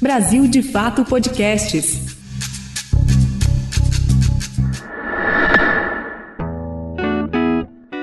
[0.00, 2.16] Brasil de Fato Podcasts.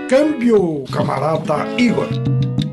[0.09, 2.07] Câmbio, camarada Igor.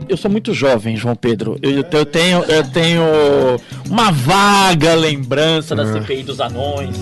[0.08, 1.56] Eu sou muito jovem, João Pedro.
[1.62, 3.02] Eu, eu tenho, eu tenho
[3.88, 6.96] uma vaga lembrança da CPI dos anões.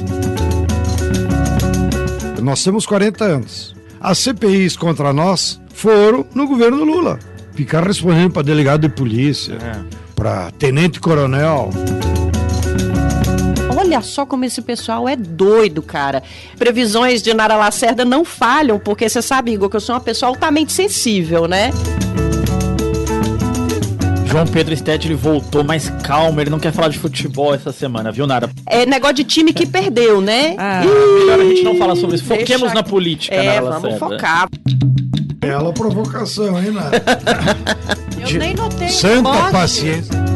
[2.42, 3.74] Nós temos 40 anos.
[3.98, 7.18] As CPIs contra nós foram no governo Lula.
[7.52, 9.56] Ficar respondendo para delegado de polícia,
[10.14, 11.70] para tenente-coronel.
[13.90, 16.22] Olha só como esse pessoal é doido, cara.
[16.56, 20.28] Previsões de Nara Lacerda não falham, porque você sabe, Igor, que eu sou uma pessoa
[20.30, 21.72] altamente sensível, né?
[24.26, 28.28] João Pedro Stedley voltou mais calmo, ele não quer falar de futebol essa semana, viu,
[28.28, 28.48] Nara?
[28.64, 30.54] É negócio de time que perdeu, né?
[30.56, 32.24] Ah, melhor a gente não falar sobre isso.
[32.24, 32.74] Deixa Foquemos aqui.
[32.76, 33.98] na política, É, Nara vamos Lacerda.
[33.98, 34.48] focar.
[35.38, 37.02] Bela provocação, hein, Nara?
[38.30, 38.88] Eu nem notei.
[38.88, 39.50] Santa Pode?
[39.52, 40.29] paciência.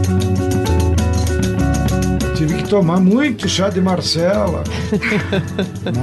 [2.75, 4.65] Tomar muito chá de Marcela.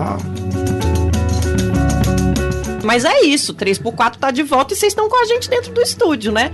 [2.81, 5.81] Mas é isso, 3x4 tá de volta e vocês estão com a gente dentro do
[5.81, 6.49] estúdio, né?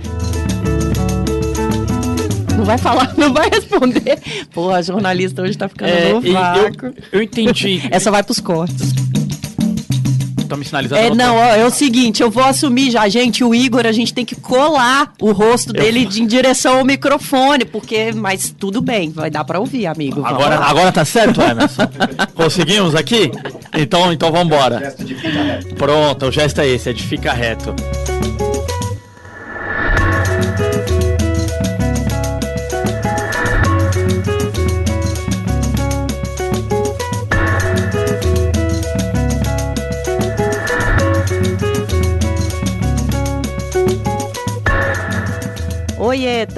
[2.56, 4.18] Não vai falar, não vai responder.
[4.52, 6.86] Pô, a jornalista hoje tá ficando É, no vácuo.
[6.86, 7.80] eu, eu entendi.
[7.88, 8.92] Essa vai pros cortes.
[10.48, 11.00] Tá me sinalizando.
[11.00, 13.92] É, eu não, ó, é o seguinte, eu vou assumir já, gente, o Igor, a
[13.92, 18.80] gente tem que colar o rosto dele de- em direção ao microfone, porque, mas tudo
[18.80, 20.22] bem, vai dar pra ouvir, amigo.
[20.22, 21.82] vamos Agora, agora tá certo, Emerson?
[22.34, 23.30] Conseguimos aqui?
[23.76, 24.94] Então, então vambora.
[25.76, 27.74] Pronto, o gesto é esse, é de ficar reto.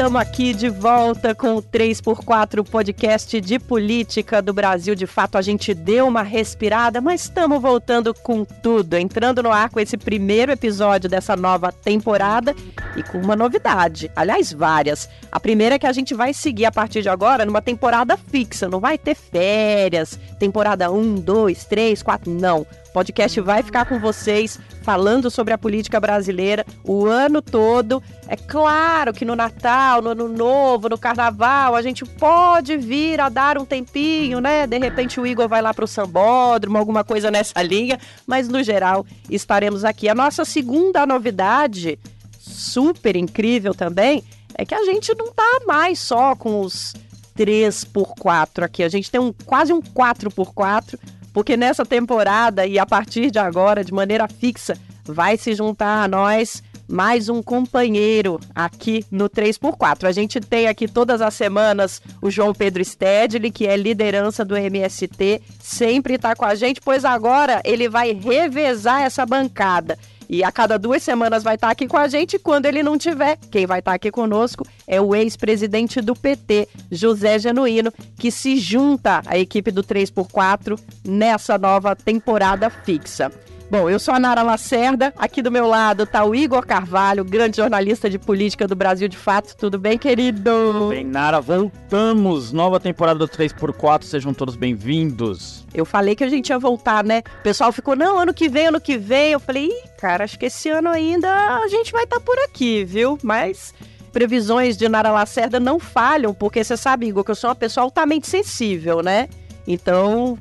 [0.00, 4.94] Estamos aqui de volta com o 3x4 podcast de política do Brasil.
[4.94, 9.68] De fato, a gente deu uma respirada, mas estamos voltando com tudo, entrando no ar
[9.68, 12.56] com esse primeiro episódio dessa nova temporada
[12.96, 14.10] e com uma novidade.
[14.16, 15.06] Aliás, várias.
[15.30, 18.70] A primeira é que a gente vai seguir a partir de agora numa temporada fixa,
[18.70, 22.66] não vai ter férias, temporada 1, 2, 3, 4, não.
[22.90, 28.02] O podcast vai ficar com vocês falando sobre a política brasileira o ano todo.
[28.26, 33.28] É claro que no Natal, no Ano Novo, no Carnaval, a gente pode vir a
[33.28, 34.66] dar um tempinho, né?
[34.66, 37.96] De repente o Igor vai lá para o Sambódromo, alguma coisa nessa linha,
[38.26, 40.08] mas no geral estaremos aqui.
[40.08, 41.96] A nossa segunda novidade,
[42.40, 44.24] super incrível também,
[44.56, 46.92] é que a gente não tá mais só com os
[47.38, 50.98] 3x4 aqui, a gente tem um quase um 4x4
[51.32, 56.08] porque nessa temporada e a partir de agora, de maneira fixa, vai se juntar a
[56.08, 60.04] nós mais um companheiro aqui no 3x4.
[60.04, 64.56] A gente tem aqui todas as semanas o João Pedro Stedley, que é liderança do
[64.56, 69.96] MST, sempre está com a gente, pois agora ele vai revezar essa bancada.
[70.32, 72.38] E a cada duas semanas vai estar aqui com a gente.
[72.38, 77.36] Quando ele não tiver, quem vai estar aqui conosco é o ex-presidente do PT, José
[77.40, 83.32] Genuíno, que se junta à equipe do 3x4 nessa nova temporada fixa.
[83.70, 87.58] Bom, eu sou a Nara Lacerda, aqui do meu lado está o Igor Carvalho, grande
[87.58, 89.56] jornalista de política do Brasil de Fato.
[89.56, 90.88] Tudo bem, querido?
[90.88, 92.50] Bem, Nara, voltamos.
[92.50, 95.64] Nova temporada do 3x4, sejam todos bem-vindos.
[95.72, 97.22] Eu falei que a gente ia voltar, né?
[97.38, 99.30] O pessoal ficou, não, ano que vem, ano que vem.
[99.30, 102.84] Eu falei, Ih, cara, acho que esse ano ainda a gente vai estar por aqui,
[102.84, 103.20] viu?
[103.22, 103.72] Mas
[104.12, 107.84] previsões de Nara Lacerda não falham, porque você sabe, Igor, que eu sou uma pessoa
[107.84, 109.28] altamente sensível, né?
[109.64, 110.36] Então,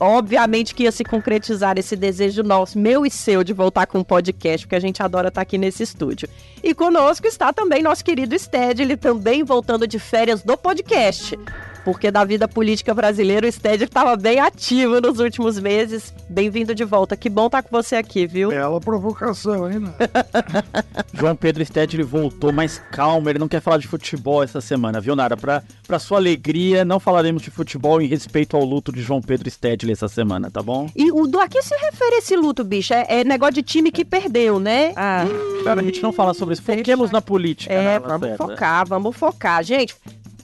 [0.00, 4.04] obviamente que ia se concretizar esse desejo nosso, meu e seu, de voltar com um
[4.04, 6.28] podcast, porque a gente adora estar aqui nesse estúdio.
[6.62, 11.38] E conosco está também nosso querido Sted, ele também voltando de férias do podcast.
[11.90, 16.14] Porque da vida política brasileira o Sted estava bem ativo nos últimos meses.
[16.28, 17.16] Bem-vindo de volta.
[17.16, 18.50] Que bom estar com você aqui, viu?
[18.50, 19.96] Bela provocação, hein, Nara?
[21.12, 25.16] João Pedro Stedley voltou mais calmo, ele não quer falar de futebol essa semana, viu,
[25.16, 25.36] Nara?
[25.36, 29.50] Pra, pra sua alegria, não falaremos de futebol em respeito ao luto de João Pedro
[29.50, 30.88] Stedley essa semana, tá bom?
[30.94, 32.94] E o do a que se refere esse luto, bicho?
[32.94, 34.92] É, é negócio de time que perdeu, né?
[34.94, 35.24] Ah,
[35.64, 36.62] claro, a gente não fala sobre isso.
[36.62, 38.46] Foquemos na política, É, Nara vamos Lacerda.
[38.46, 39.64] focar, vamos focar.
[39.64, 39.96] Gente,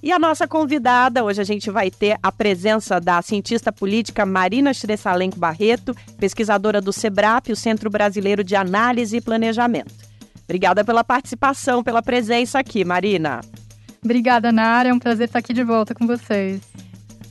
[0.07, 4.71] e a nossa convidada, hoje a gente vai ter a presença da cientista política Marina
[4.71, 9.93] Stressalenko Barreto, pesquisadora do SEBRAP, o Centro Brasileiro de Análise e Planejamento.
[10.45, 13.41] Obrigada pela participação, pela presença aqui, Marina.
[14.01, 14.91] Obrigada, Nara.
[14.91, 16.61] É um prazer estar aqui de volta com vocês.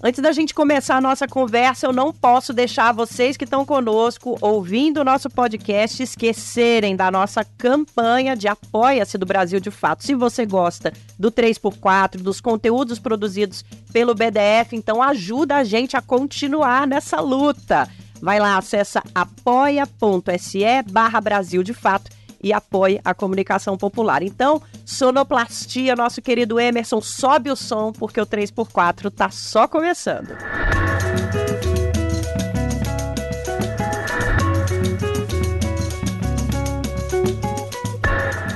[0.03, 4.37] Antes da gente começar a nossa conversa, eu não posso deixar vocês que estão conosco
[4.41, 10.03] ouvindo o nosso podcast esquecerem da nossa campanha de Apoia-se do Brasil de Fato.
[10.03, 16.01] Se você gosta do 3x4, dos conteúdos produzidos pelo BDF, então ajuda a gente a
[16.01, 17.89] continuar nessa luta.
[18.21, 22.14] Vai lá, acessa apoia.se barra Brasil de Fato
[22.45, 24.21] e apoie a comunicação popular.
[24.21, 30.37] Então, sonoplastia, nosso querido Emerson, sobe o som porque o 3x4 tá só começando.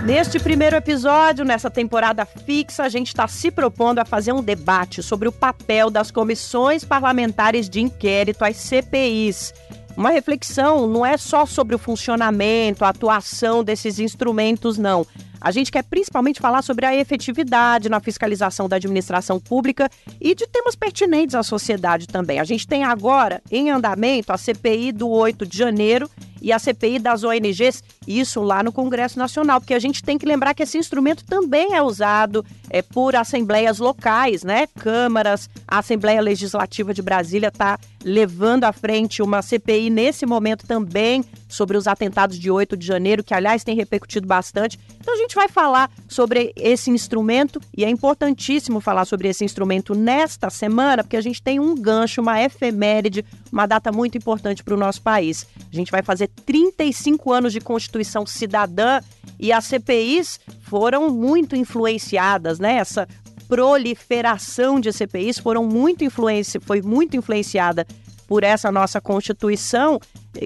[0.05, 5.01] Neste primeiro episódio, nessa temporada fixa, a gente está se propondo a fazer um debate
[5.01, 9.51] sobre o papel das comissões parlamentares de inquérito, as CPIs
[9.95, 15.05] uma reflexão não é só sobre o funcionamento, a atuação desses instrumentos, não.
[15.41, 19.89] A gente quer principalmente falar sobre a efetividade na fiscalização da administração pública
[20.19, 22.39] e de temas pertinentes à sociedade também.
[22.39, 26.09] A gente tem agora em andamento a CPI do 8 de janeiro
[26.41, 30.25] e a CPI das ONGs, isso lá no Congresso Nacional, porque a gente tem que
[30.25, 34.67] lembrar que esse instrumento também é usado é, por assembleias locais, né?
[34.79, 41.23] Câmaras, a Assembleia Legislativa de Brasília está levando à frente uma CPI nesse momento também
[41.47, 44.79] sobre os atentados de 8 de janeiro, que aliás tem repercutido bastante.
[45.09, 49.95] Então a gente vai falar sobre esse instrumento e é importantíssimo falar sobre esse instrumento
[49.95, 54.75] nesta semana, porque a gente tem um gancho, uma efeméride, uma data muito importante para
[54.75, 55.47] o nosso país.
[55.73, 59.01] A gente vai fazer 35 anos de Constituição Cidadã
[59.39, 62.75] e as CPIs foram muito influenciadas, né?
[62.75, 63.07] Essa
[63.47, 67.83] proliferação de CPIs foram muito influência, foi muito influenciada
[68.29, 69.99] por essa nossa Constituição,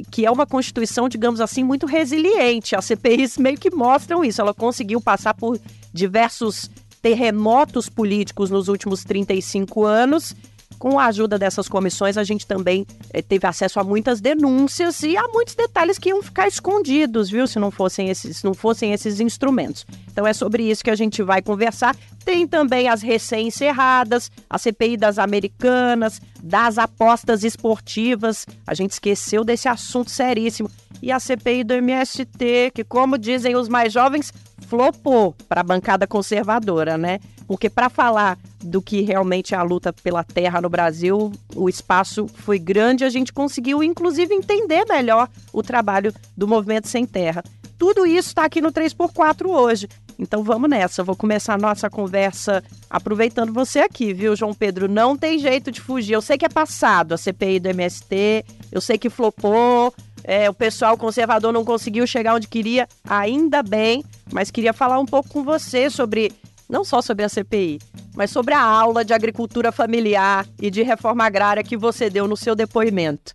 [0.10, 2.78] que é uma Constituição, digamos assim, muito resiliente.
[2.78, 4.40] As CPIs meio que mostram isso.
[4.40, 5.60] Ela conseguiu passar por
[5.94, 6.72] diversos
[7.02, 10.34] terremotos políticos nos últimos 35 anos
[10.78, 15.16] com a ajuda dessas comissões, a gente também eh, teve acesso a muitas denúncias e
[15.16, 17.48] a muitos detalhes que iam ficar escondidos, viu?
[17.48, 19.86] Se não fossem esses, se não fossem esses instrumentos.
[20.12, 21.96] Então é sobre isso que a gente vai conversar.
[22.24, 28.46] Tem também as recém-encerradas, a CPI das Americanas, das apostas esportivas.
[28.66, 30.70] A gente esqueceu desse assunto seríssimo.
[31.02, 34.32] E a CPI do MST, que, como dizem os mais jovens,
[34.64, 37.20] flopou para a bancada conservadora, né?
[37.48, 42.28] Porque para falar do que realmente é a luta pela terra no Brasil, o espaço
[42.28, 47.44] foi grande, a gente conseguiu inclusive entender melhor o trabalho do Movimento Sem Terra.
[47.78, 49.90] Tudo isso está aqui no 3x4 hoje.
[50.18, 54.88] Então vamos nessa, eu vou começar a nossa conversa aproveitando você aqui, viu, João Pedro?
[54.88, 56.14] Não tem jeito de fugir.
[56.14, 60.54] Eu sei que é passado a CPI do MST, eu sei que flopou, é, o
[60.54, 65.44] pessoal conservador não conseguiu chegar onde queria, ainda bem, mas queria falar um pouco com
[65.44, 66.32] você sobre
[66.70, 67.80] não só sobre a CPI,
[68.16, 72.38] mas sobre a aula de agricultura familiar e de reforma agrária que você deu no
[72.38, 73.34] seu depoimento.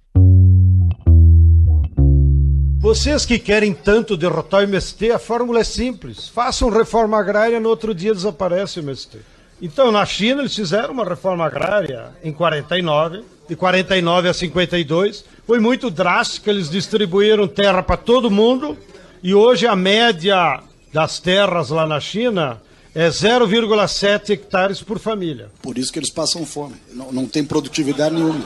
[2.80, 6.28] Vocês que querem tanto derrotar o MST, a fórmula é simples.
[6.28, 9.18] Façam reforma agrária, no outro dia desaparece o MST.
[9.60, 15.24] Então, na China, eles fizeram uma reforma agrária em 49, de 49 a 52.
[15.46, 18.76] Foi muito drástica, eles distribuíram terra para todo mundo.
[19.22, 20.60] E hoje a média
[20.92, 22.60] das terras lá na China
[22.94, 25.48] é 0,7 hectares por família.
[25.62, 26.76] Por isso que eles passam fome.
[26.92, 28.44] Não, não tem produtividade nenhuma.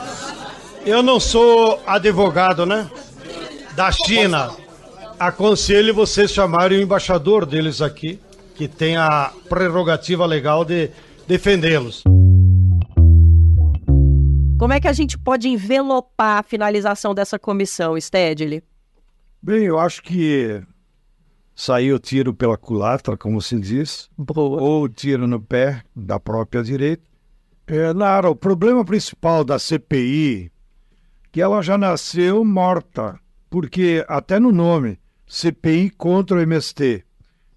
[0.85, 2.89] Eu não sou advogado, né?
[3.75, 4.51] Da China.
[5.19, 8.19] Aconselho vocês chamarem o embaixador deles aqui,
[8.55, 10.89] que tem a prerrogativa legal de
[11.27, 12.03] defendê-los.
[14.57, 18.63] Como é que a gente pode envelopar a finalização dessa comissão, Stedley?
[19.41, 20.63] Bem, eu acho que
[21.55, 24.61] saiu tiro pela culatra, como se diz, Boa.
[24.61, 27.03] ou tiro no pé da própria direita.
[27.67, 30.51] É, Nara, o problema principal da CPI
[31.31, 33.19] que ela já nasceu morta,
[33.49, 37.03] porque até no nome, CPI contra o MST.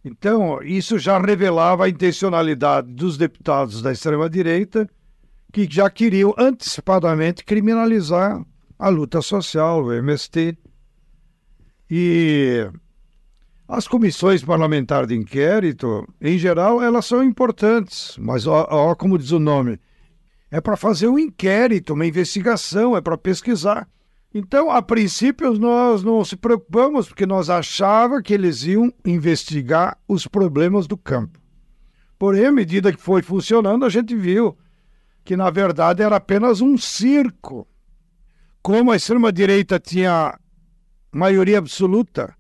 [0.03, 4.89] Então, isso já revelava a intencionalidade dos deputados da extrema-direita
[5.57, 8.45] que já queriam antecipadamente criminalizar
[8.79, 10.55] a luta social, o MST.
[11.91, 12.71] E
[13.67, 19.31] as comissões parlamentares de inquérito, em geral, elas são importantes, mas ó, ó como diz
[19.31, 19.81] o nome,
[20.51, 23.89] é para fazer um inquérito, uma investigação, é para pesquisar.
[24.35, 30.27] Então, a princípio, nós não se preocupamos, porque nós achávamos que eles iam investigar os
[30.27, 31.41] problemas do campo.
[32.19, 34.55] Porém, à medida que foi funcionando, a gente viu
[35.27, 37.67] que, na verdade, era apenas um circo.
[38.63, 40.39] Como a extrema-direita tinha
[41.11, 42.33] maioria absoluta,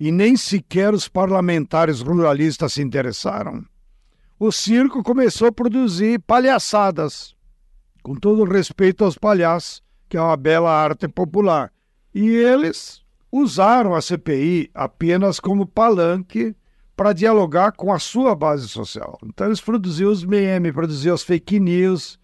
[0.00, 3.62] e nem sequer os parlamentares ruralistas se interessaram,
[4.38, 7.36] o circo começou a produzir palhaçadas,
[8.02, 11.70] com todo respeito aos palhaços, que é uma bela arte popular.
[12.14, 16.56] E eles usaram a CPI apenas como palanque
[16.96, 19.18] para dialogar com a sua base social.
[19.22, 22.18] Então eles produziam os memes, produziam as fake news,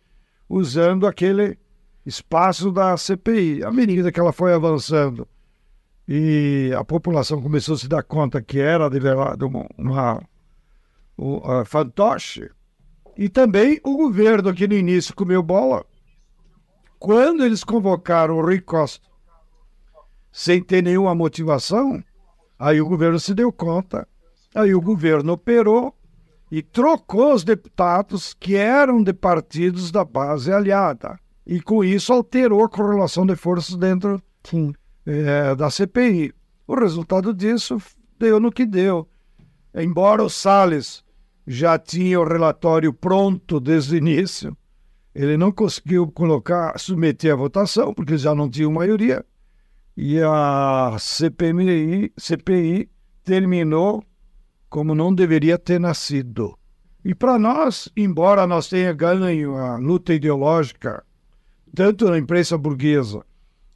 [0.48, 1.58] usando aquele
[2.06, 3.62] espaço da CPI.
[3.62, 5.28] À medida que ela foi avançando
[6.08, 10.22] e a população começou a se dar conta que era de verdade uma, uma,
[11.16, 12.50] uma fantoche,
[13.16, 15.84] e também o governo que no início comeu bola,
[16.98, 19.06] quando eles convocaram o Rui Costa
[20.32, 22.02] sem ter nenhuma motivação,
[22.58, 24.08] aí o governo se deu conta,
[24.54, 25.94] aí o governo operou
[26.50, 31.18] e trocou os deputados que eram de partidos da base aliada.
[31.46, 34.22] E com isso alterou a correlação de forças dentro
[35.06, 36.32] é, da CPI.
[36.66, 37.78] O resultado disso
[38.18, 39.08] deu no que deu.
[39.74, 41.02] Embora o Salles
[41.46, 44.56] já tinha o relatório pronto desde o início,
[45.14, 49.24] ele não conseguiu colocar, submeter à votação, porque já não tinha maioria.
[49.96, 52.88] E a CPMI, CPI
[53.24, 54.02] terminou
[54.72, 56.58] como não deveria ter nascido.
[57.04, 61.04] E para nós, embora nós tenha ganho a luta ideológica,
[61.74, 63.22] tanto na imprensa burguesa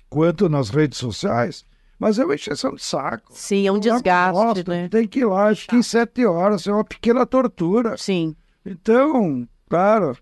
[0.08, 1.66] quanto nas redes sociais,
[1.98, 3.30] mas é uma encheção de saco.
[3.34, 4.88] Sim, é um desgaste, Nossa, né?
[4.88, 7.94] Tem que ir lá, acho que em sete horas, é uma pequena tortura.
[7.98, 8.34] Sim.
[8.64, 10.16] Então, claro,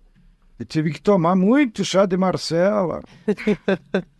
[0.59, 3.01] eu tive que tomar muito chá de Marcela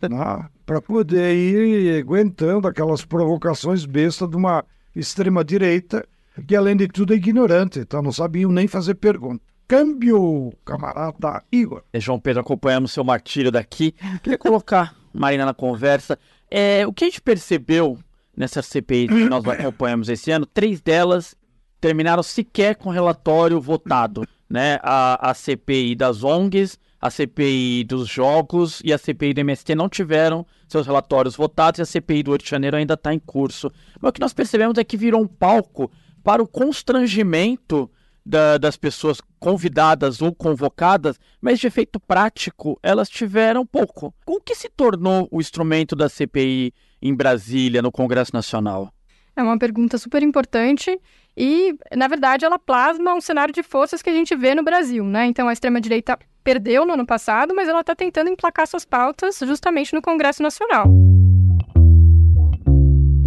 [0.65, 4.63] para poder ir aguentando aquelas provocações bestas de uma
[4.95, 6.07] extrema-direita
[6.47, 9.43] que, além de tudo, é ignorante, então não sabiam nem fazer pergunta.
[9.67, 11.83] Câmbio, camarada Igor.
[11.91, 13.95] É, João Pedro, acompanhamos seu martírio daqui.
[14.21, 16.19] Queria colocar Marina na conversa.
[16.51, 17.97] É, o que a gente percebeu
[18.37, 21.35] nessa CPI que nós acompanhamos esse ano, três delas
[21.81, 24.27] terminaram sequer com relatório votado.
[24.49, 24.77] Né?
[24.83, 29.89] A, a CPI das ONGs, a CPI dos jogos e a CPI do MST não
[29.89, 33.71] tiveram seus relatórios votados e a CPI do 8 de janeiro ainda está em curso.
[33.99, 35.91] Mas o que nós percebemos é que virou um palco
[36.25, 37.87] para o constrangimento
[38.25, 44.11] da, das pessoas convidadas ou convocadas, mas de efeito prático elas tiveram pouco.
[44.25, 48.91] O que se tornou o instrumento da CPI em Brasília, no Congresso Nacional?
[49.35, 50.99] É uma pergunta super importante
[51.37, 55.03] e, na verdade, ela plasma um cenário de forças que a gente vê no Brasil,
[55.03, 55.27] né?
[55.27, 59.93] Então, a extrema-direita perdeu no ano passado, mas ela está tentando emplacar suas pautas justamente
[59.93, 60.87] no Congresso Nacional.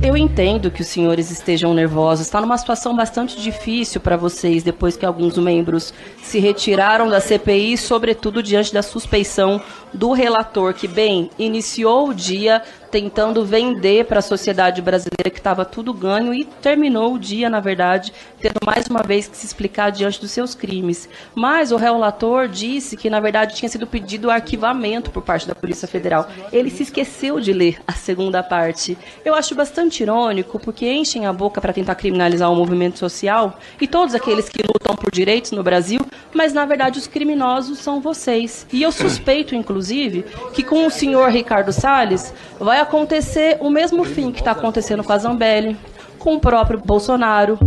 [0.00, 2.24] Eu entendo que os senhores estejam nervosos.
[2.24, 7.76] Está numa situação bastante difícil para vocês depois que alguns membros se retiraram da CPI,
[7.76, 9.60] sobretudo diante da suspeição
[9.92, 15.64] do relator, que, bem, iniciou o dia tentando vender para a sociedade brasileira que estava
[15.64, 19.90] tudo ganho e terminou o dia, na verdade, tendo mais uma vez que se explicar
[19.90, 21.08] diante dos seus crimes.
[21.34, 25.86] Mas o relator disse que, na verdade, tinha sido pedido arquivamento por parte da Polícia
[25.86, 26.28] Federal.
[26.52, 28.96] Ele se esqueceu de ler a segunda parte.
[29.24, 33.86] Eu acho bastante irônico, porque enchem a boca para tentar criminalizar o movimento social e
[33.86, 36.00] todos aqueles que lutam por direitos no Brasil,
[36.32, 38.66] mas, na verdade, os criminosos são vocês.
[38.72, 44.32] E eu suspeito, inclusive, que com o senhor Ricardo Salles vai acontecer o mesmo fim
[44.32, 45.76] que está acontecendo com a Zambelli,
[46.18, 47.58] com o próprio Bolsonaro.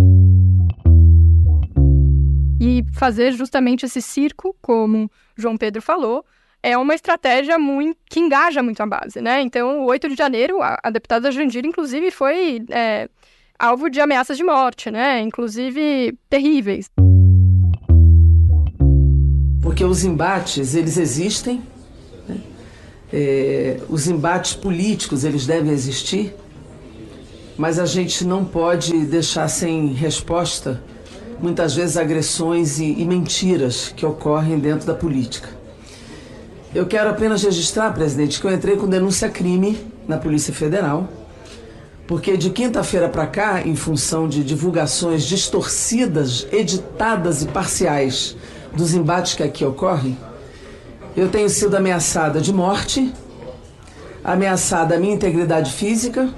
[2.59, 6.23] E fazer justamente esse circo, como João Pedro falou,
[6.63, 9.41] é uma estratégia muito, que engaja muito a base, né?
[9.41, 13.09] Então, o 8 de janeiro, a, a deputada Jandira, inclusive, foi é,
[13.57, 15.21] alvo de ameaças de morte, né?
[15.21, 16.89] Inclusive terríveis.
[19.61, 21.61] Porque os embates, eles existem?
[23.13, 26.33] É, os embates políticos, eles devem existir,
[27.57, 30.81] mas a gente não pode deixar sem resposta,
[31.39, 35.49] muitas vezes, agressões e, e mentiras que ocorrem dentro da política.
[36.73, 39.77] Eu quero apenas registrar, presidente, que eu entrei com denúncia crime
[40.07, 41.09] na Polícia Federal,
[42.07, 48.35] porque de quinta-feira para cá, em função de divulgações distorcidas, editadas e parciais
[48.75, 50.17] dos embates que aqui ocorrem,
[51.15, 53.13] eu tenho sido ameaçada de morte,
[54.23, 56.29] ameaçada a minha integridade física,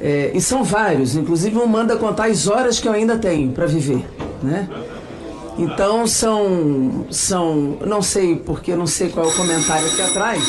[0.00, 3.66] é, e são vários, inclusive um manda contar as horas que eu ainda tenho para
[3.66, 4.04] viver,
[4.42, 4.68] né?
[5.58, 10.42] Então são, são, não sei porque, não sei qual é o comentário aqui atrás,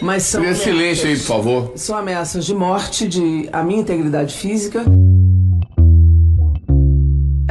[0.00, 0.40] mas são.
[0.40, 1.72] Queria silêncio aí, por favor.
[1.76, 4.84] São ameaças de morte, de a minha integridade física.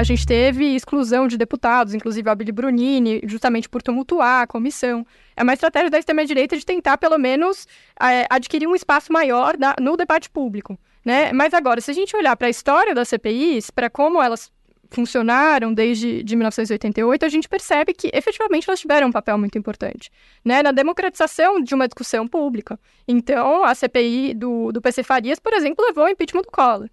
[0.01, 5.05] A gente teve exclusão de deputados, inclusive a Billy Brunini, justamente por tumultuar a comissão.
[5.37, 7.67] É uma estratégia da extrema-direita de tentar, pelo menos,
[8.01, 10.75] é, adquirir um espaço maior no debate público.
[11.05, 11.31] Né?
[11.33, 14.51] Mas agora, se a gente olhar para a história das CPIs, para como elas
[14.89, 20.09] funcionaram desde de 1988, a gente percebe que efetivamente elas tiveram um papel muito importante
[20.43, 22.79] né, na democratização de uma discussão pública.
[23.07, 26.89] Então, a CPI do, do PC Farias, por exemplo, levou ao impeachment do Collor.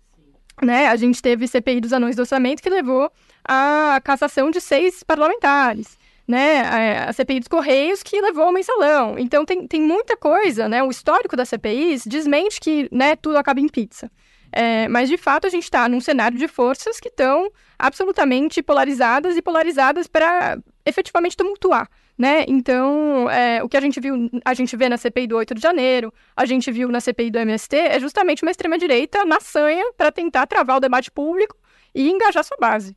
[0.62, 0.88] Né?
[0.88, 3.10] A gente teve CPI dos anões do orçamento que levou
[3.44, 5.98] à cassação de seis parlamentares.
[6.26, 9.18] Né, a CPI dos Correios que levou ao mensalão.
[9.18, 10.82] Então tem, tem muita coisa, né?
[10.82, 14.10] O histórico das CPIs desmente que né, tudo acaba em pizza.
[14.52, 19.36] É, mas, de fato, a gente está num cenário de forças que estão absolutamente polarizadas
[19.36, 21.88] e polarizadas para efetivamente tumultuar.
[22.18, 22.44] Né?
[22.48, 25.60] Então, é, o que a gente viu, a gente vê na CPI do 8 de
[25.60, 30.10] janeiro, a gente viu na CPI do MST, é justamente uma extrema-direita na sanha para
[30.10, 31.56] tentar travar o debate público
[31.94, 32.96] e engajar sua base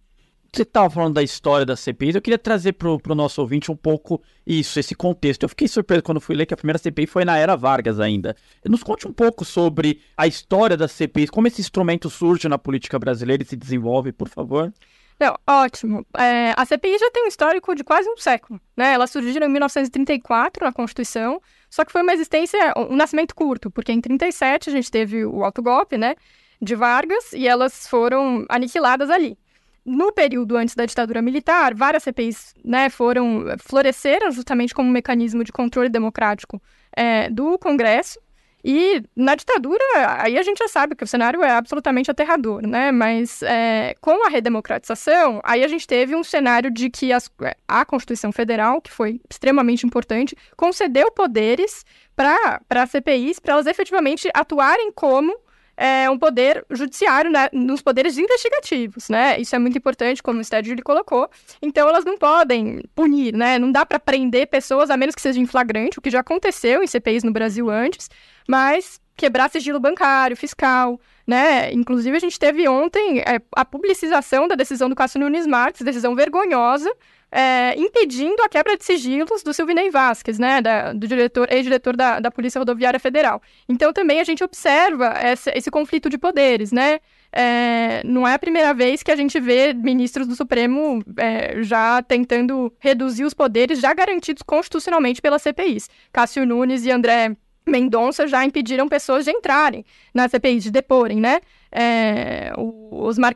[0.54, 3.76] você estava falando da história da CPI, eu queria trazer para o nosso ouvinte um
[3.76, 5.44] pouco isso, esse contexto.
[5.44, 8.36] Eu fiquei surpreso quando fui ler que a primeira CPI foi na era Vargas ainda.
[8.66, 13.00] Nos conte um pouco sobre a história das CPIs, como esse instrumento surge na política
[13.00, 14.74] brasileira e se desenvolve, por favor.
[15.22, 16.04] Não, ótimo.
[16.18, 18.60] É, a CPI já tem um histórico de quase um século.
[18.76, 18.94] Né?
[18.94, 23.92] Ela surgiu em 1934 na Constituição, só que foi uma existência, um nascimento curto, porque
[23.92, 26.16] em 37 a gente teve o autogolpe, né,
[26.60, 29.38] de Vargas, e elas foram aniquiladas ali
[29.86, 35.44] no período antes da ditadura militar, várias CPIs né, foram floresceram justamente como um mecanismo
[35.44, 36.62] de controle democrático
[36.96, 38.20] é, do Congresso.
[38.64, 39.84] E na ditadura,
[40.20, 42.92] aí a gente já sabe que o cenário é absolutamente aterrador, né?
[42.92, 47.30] Mas é, com a redemocratização, aí a gente teve um cenário de que as,
[47.68, 51.84] a Constituição Federal, que foi extremamente importante, concedeu poderes
[52.16, 55.36] para CPIs, para elas efetivamente atuarem como
[55.82, 59.40] é, um poder judiciário né, nos poderes investigativos, né?
[59.40, 61.28] Isso é muito importante, como o Stédio lhe colocou.
[61.60, 63.58] Então, elas não podem punir, né?
[63.58, 66.84] Não dá para prender pessoas, a menos que seja em flagrante, o que já aconteceu
[66.84, 68.10] em CPIs no Brasil antes,
[68.48, 71.72] mas quebrar sigilo bancário, fiscal, né?
[71.72, 76.16] Inclusive, a gente teve ontem é, a publicização da decisão do Cássio Nunes Marques, decisão
[76.16, 76.92] vergonhosa,
[77.32, 82.20] é, impedindo a quebra de sigilos do Silvinei Vasquez, né, da, do diretor, ex-diretor da,
[82.20, 83.42] da Polícia Rodoviária Federal.
[83.70, 85.14] Então, também a gente observa
[85.56, 87.00] esse conflito de poderes, né?
[87.32, 92.02] É, não é a primeira vez que a gente vê ministros do Supremo é, já
[92.02, 95.90] tentando reduzir os poderes já garantidos constitucionalmente pelas CPIs.
[96.12, 101.40] Cássio Nunes e André Mendonça já impediram pessoas de entrarem na CPI, de deporem, né?
[101.72, 103.34] É, o Osmar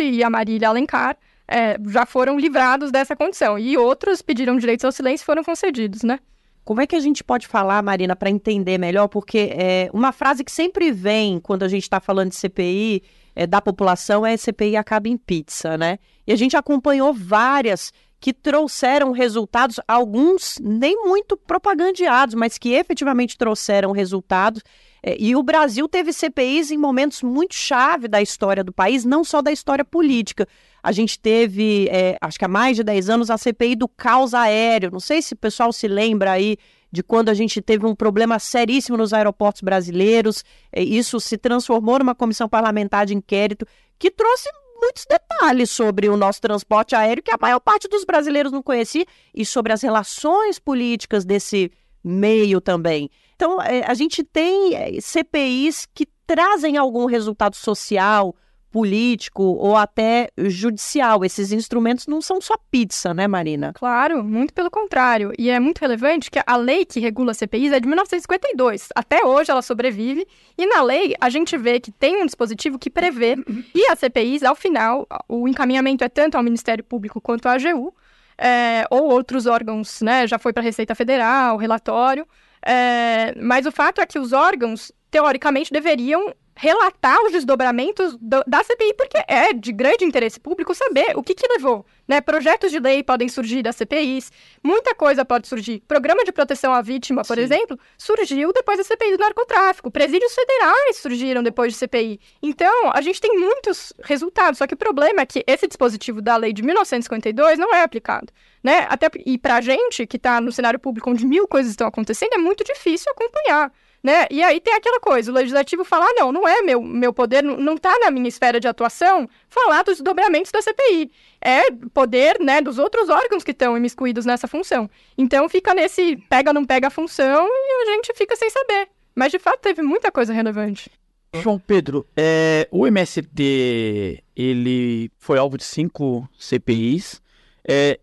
[0.00, 1.16] e a Marília Alencar
[1.46, 3.58] é, já foram livrados dessa condição.
[3.58, 6.20] E outros pediram direitos ao silêncio e foram concedidos, né?
[6.64, 9.08] Como é que a gente pode falar, Marina, para entender melhor?
[9.08, 13.02] Porque é, uma frase que sempre vem quando a gente está falando de CPI
[13.34, 15.98] é, da população é CPI acaba em pizza, né?
[16.26, 23.38] E a gente acompanhou várias que trouxeram resultados, alguns nem muito propagandeados, mas que efetivamente
[23.38, 24.62] trouxeram resultados.
[25.02, 29.22] É, e o Brasil teve CPIs em momentos muito chave da história do país, não
[29.22, 30.48] só da história política.
[30.82, 34.34] A gente teve, é, acho que há mais de 10 anos, a CPI do caos
[34.34, 34.90] aéreo.
[34.90, 36.56] Não sei se o pessoal se lembra aí
[36.90, 40.44] de quando a gente teve um problema seríssimo nos aeroportos brasileiros.
[40.72, 43.64] É, isso se transformou numa comissão parlamentar de inquérito
[43.96, 44.48] que trouxe
[44.80, 49.04] muitos detalhes sobre o nosso transporte aéreo que a maior parte dos brasileiros não conhecia
[49.34, 51.70] e sobre as relações políticas desse
[52.02, 53.10] meio também.
[53.34, 58.34] Então, é, a gente tem é, CPIs que trazem algum resultado social,
[58.70, 61.24] político ou até judicial.
[61.24, 63.72] Esses instrumentos não são só pizza, né, Marina?
[63.74, 65.32] Claro, muito pelo contrário.
[65.38, 68.88] E é muito relevante que a lei que regula CPIs é de 1952.
[68.94, 70.26] Até hoje ela sobrevive.
[70.56, 73.36] E na lei a gente vê que tem um dispositivo que prevê
[73.72, 77.94] que as CPIs, ao final, o encaminhamento é tanto ao Ministério Público quanto à AGU,
[78.36, 80.26] é, ou outros órgãos, né?
[80.26, 82.26] Já foi para a Receita Federal, relatório.
[82.64, 88.64] É, mas o fato é que os órgãos, teoricamente, deveriam relatar os desdobramentos do, da
[88.64, 91.86] CPI, porque é de grande interesse público saber o que, que levou.
[92.06, 92.20] Né?
[92.20, 95.80] Projetos de lei podem surgir das CPIs, muita coisa pode surgir.
[95.86, 97.42] Programa de proteção à vítima, por Sim.
[97.44, 99.88] exemplo, surgiu depois da CPI do narcotráfico.
[99.88, 102.18] Presídios federais surgiram depois de CPI.
[102.42, 106.36] Então, a gente tem muitos resultados, só que o problema é que esse dispositivo da
[106.36, 108.32] lei de 1952 não é aplicado.
[108.64, 108.84] Né?
[108.90, 112.32] Até, e para a gente, que está no cenário público onde mil coisas estão acontecendo,
[112.32, 114.26] é muito difícil acompanhar né?
[114.30, 117.42] E aí tem aquela coisa, o legislativo fala, ah, não, não é meu, meu poder,
[117.42, 121.10] não está na minha esfera de atuação falar dos dobramentos da CPI.
[121.40, 124.88] É poder, né, dos outros órgãos que estão imiscuídos nessa função.
[125.16, 128.88] Então fica nesse pega não pega a função e a gente fica sem saber.
[129.14, 130.90] Mas de fato teve muita coisa relevante.
[131.34, 137.20] João Pedro, é, o MST ele foi alvo de cinco CPIs.
[137.68, 137.98] É,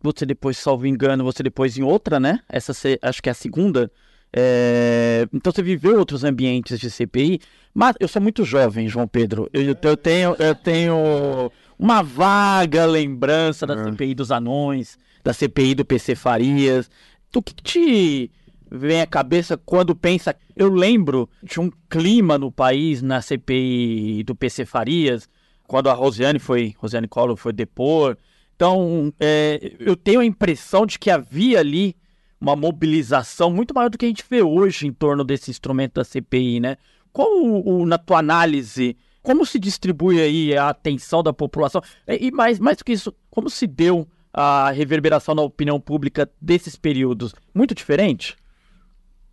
[0.00, 2.40] você depois, salvo engano, você depois em outra, né?
[2.48, 3.90] Essa acho que é a segunda
[4.32, 5.26] é...
[5.32, 7.40] Então você viveu outros ambientes de CPI,
[7.74, 9.48] mas eu sou muito jovem, João Pedro.
[9.52, 13.84] Eu, eu tenho, eu tenho uma vaga lembrança da É.
[13.84, 16.90] CPI dos anões, da CPI do PC Farias.
[17.34, 18.30] O que que te
[18.70, 20.34] vem à cabeça quando pensa?
[20.56, 25.28] Eu lembro de um clima no país na CPI do PC Farias,
[25.66, 28.16] quando a Rosiane foi, Rosiane Collor foi depor.
[28.56, 31.94] Então, é, eu tenho a impressão de que havia ali
[32.40, 36.04] uma mobilização muito maior do que a gente vê hoje em torno desse instrumento da
[36.04, 36.76] CPI, né?
[37.12, 41.82] Qual, o, o- na tua análise, como se distribui aí a atenção da população?
[42.06, 46.30] E e mais, mais do que isso, como se deu a reverberação na opinião pública
[46.40, 47.34] desses períodos?
[47.54, 48.36] Muito diferente?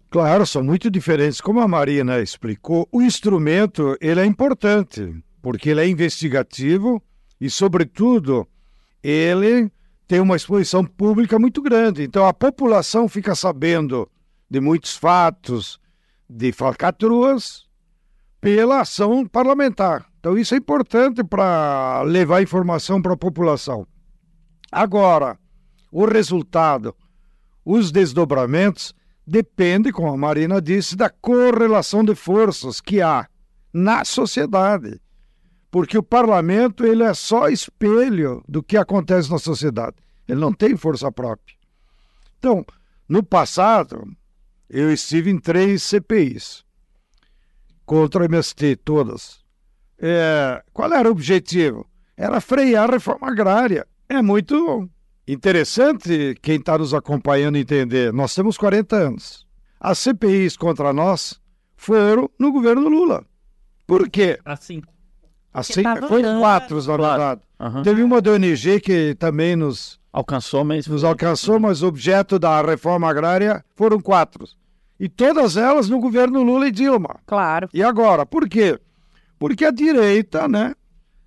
[0.09, 1.41] Claro, são muito diferentes.
[1.41, 7.03] Como a Marina explicou, o instrumento ele é importante, porque ele é investigativo
[7.39, 8.47] e, sobretudo,
[9.03, 9.69] ele
[10.07, 12.03] tem uma exposição pública muito grande.
[12.03, 14.09] Então, a população fica sabendo
[14.49, 15.79] de muitos fatos,
[16.29, 17.65] de falcatruas,
[18.39, 20.05] pela ação parlamentar.
[20.19, 23.87] Então, isso é importante para levar informação para a população.
[24.71, 25.37] Agora,
[25.91, 26.95] o resultado,
[27.63, 28.93] os desdobramentos,
[29.25, 33.27] depende, como a Marina disse, da correlação de forças que há
[33.73, 34.99] na sociedade.
[35.75, 39.97] Porque o parlamento ele é só espelho do que acontece na sociedade.
[40.25, 41.53] Ele não tem força própria.
[42.39, 42.65] Então,
[43.09, 44.07] no passado,
[44.69, 46.63] eu estive em três CPIs
[47.85, 49.43] contra o MST, todas.
[49.99, 51.85] É, qual era o objetivo?
[52.15, 53.85] Era frear a reforma agrária.
[54.07, 54.89] É muito
[55.27, 58.13] interessante quem está nos acompanhando entender.
[58.13, 59.45] Nós temos 40 anos.
[59.77, 61.37] As CPIs contra nós
[61.75, 63.25] foram no governo Lula.
[63.85, 64.39] Por quê?
[64.45, 64.81] Assim.
[65.59, 67.41] Assim, foi dando- quatro, na verdade.
[67.59, 67.83] Aham.
[67.83, 70.87] Teve uma da ONG que também nos, Alcançou, mas.
[70.87, 74.45] nos alcançou, mas o objeto da reforma agrária foram quatro.
[74.99, 77.17] E todas elas no governo Lula e Dilma.
[77.25, 77.69] Claro.
[77.73, 78.79] E agora, por quê?
[79.37, 80.73] Porque a direita, né,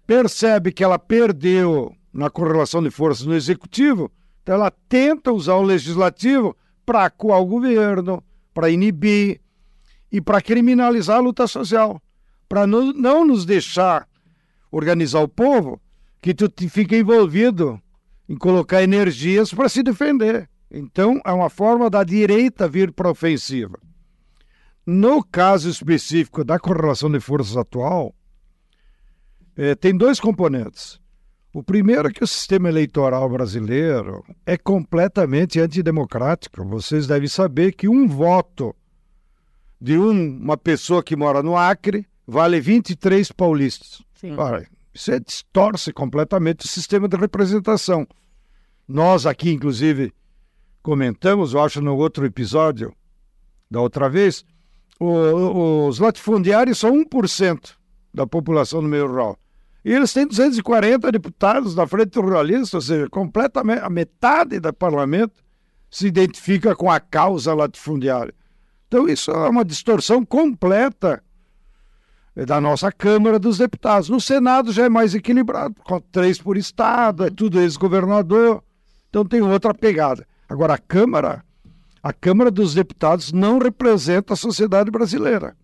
[0.06, 4.10] percebe que ela perdeu na correlação de forças no executivo,
[4.42, 8.22] então ela tenta usar o legislativo para acuar o governo,
[8.54, 9.40] para inibir
[10.10, 12.00] e para criminalizar a luta social,
[12.48, 14.07] para não, não nos deixar
[14.70, 15.80] organizar o povo
[16.20, 17.80] que tu fica envolvido
[18.28, 20.48] em colocar energias para se defender.
[20.70, 23.78] Então, é uma forma da direita vir para a ofensiva.
[24.86, 28.14] No caso específico da correlação de forças atual,
[29.56, 31.00] eh, tem dois componentes.
[31.52, 36.64] O primeiro é que o sistema eleitoral brasileiro é completamente antidemocrático.
[36.64, 38.74] Vocês devem saber que um voto
[39.80, 44.02] de um- uma pessoa que mora no Acre vale 23 paulistas.
[44.20, 44.34] Sim.
[44.36, 48.06] Ora, isso distorce completamente o sistema de representação.
[48.86, 50.12] Nós aqui, inclusive,
[50.82, 52.92] comentamos, eu acho, no outro episódio
[53.70, 54.44] da outra vez,
[54.98, 57.78] o- os latifundiários são 1%
[58.12, 59.38] da população do meio rural.
[59.84, 64.72] E eles têm 240 deputados na frente do ruralista, ou seja, completamente a metade do
[64.72, 65.42] parlamento
[65.90, 68.34] se identifica com a causa latifundiária.
[68.88, 71.22] Então, isso é uma distorção completa
[72.46, 74.08] da nossa Câmara dos Deputados.
[74.08, 78.62] No Senado já é mais equilibrado, com três por estado, é tudo ex-governador,
[79.08, 80.26] então tem outra pegada.
[80.48, 81.44] Agora, a Câmara,
[82.02, 85.56] a Câmara dos Deputados não representa a sociedade brasileira.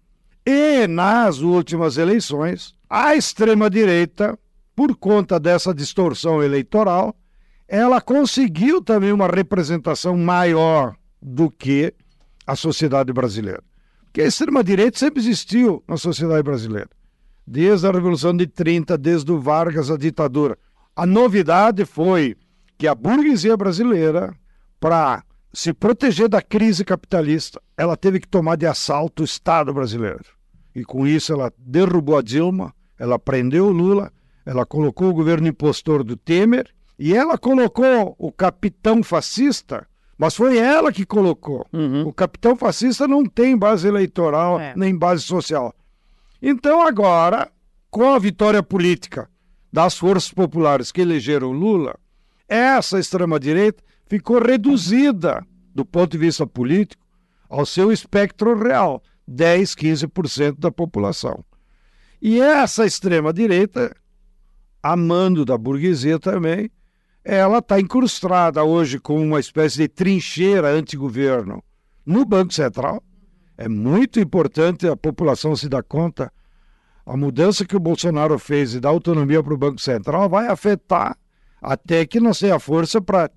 [0.45, 4.39] E nas últimas eleições, a extrema-direita,
[4.77, 7.15] por conta dessa distorção eleitoral,
[7.67, 11.95] ela conseguiu também uma representação maior do que
[12.47, 13.63] a sociedade brasileira.
[14.15, 16.89] Porque a extrema-direita sempre existiu na sociedade brasileira,
[17.45, 20.57] desde a Revolução de 30, desde o Vargas, a ditadura.
[20.95, 22.37] A novidade foi
[22.79, 24.33] que a burguesia brasileira,
[24.79, 30.27] para se proteger da crise capitalista, ela teve que tomar de assalto o Estado brasileiro.
[30.73, 34.13] E com isso ela derrubou a Dilma, ela prendeu o Lula,
[34.47, 39.85] ela colocou o governo impostor do Temer e ela colocou o capitão fascista,
[40.17, 41.67] mas foi ela que colocou.
[41.73, 42.07] Uhum.
[42.07, 44.73] O capitão fascista não tem base eleitoral É.
[44.77, 45.75] nem base social.
[46.41, 47.51] Então agora,
[47.91, 49.29] com a vitória política
[49.73, 51.97] das forças populares que elegeram Lula,
[52.49, 57.03] essa extrema-direita ficou reduzida do ponto de vista político
[57.49, 61.45] ao seu espectro real, 10, 15% da população.
[62.21, 63.95] E essa extrema-direita,
[64.83, 66.71] amando da burguesia também,
[67.25, 71.65] ela está incrustada hoje com uma espécie de trincheira anti-governo
[72.05, 73.03] no Banco Central.
[73.57, 76.31] É muito importante a população se dar conta.
[77.07, 81.17] A mudança que o Bolsonaro fez de dar autonomia para o Banco Central vai afetar
[81.63, 83.31] até que não tenha força para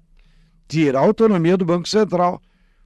[0.67, 2.41] tirar a autonomia do Banco Central.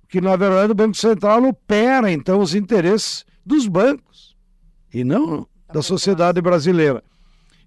[0.08, 4.36] Que, na verdade, o Banco Central opera, então, os interesses dos bancos
[4.94, 7.04] e não da sociedade brasileira.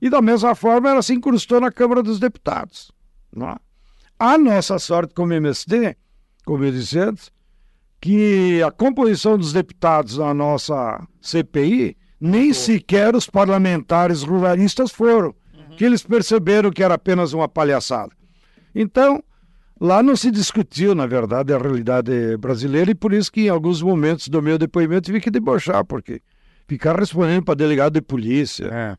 [0.00, 2.93] E da mesma forma ela se incrustou na Câmara dos Deputados.
[3.34, 3.56] Não é?
[4.18, 5.96] A nossa sorte como MST,
[6.44, 7.32] como eu disse antes,
[8.00, 15.34] que a composição dos deputados na nossa CPI, nem sequer os parlamentares ruralistas foram,
[15.76, 18.12] que eles perceberam que era apenas uma palhaçada.
[18.74, 19.22] Então,
[19.80, 23.82] lá não se discutiu, na verdade, a realidade brasileira e por isso que em alguns
[23.82, 26.20] momentos do meu depoimento tive que debochar, porque
[26.68, 28.96] ficar respondendo para delegado de polícia, É.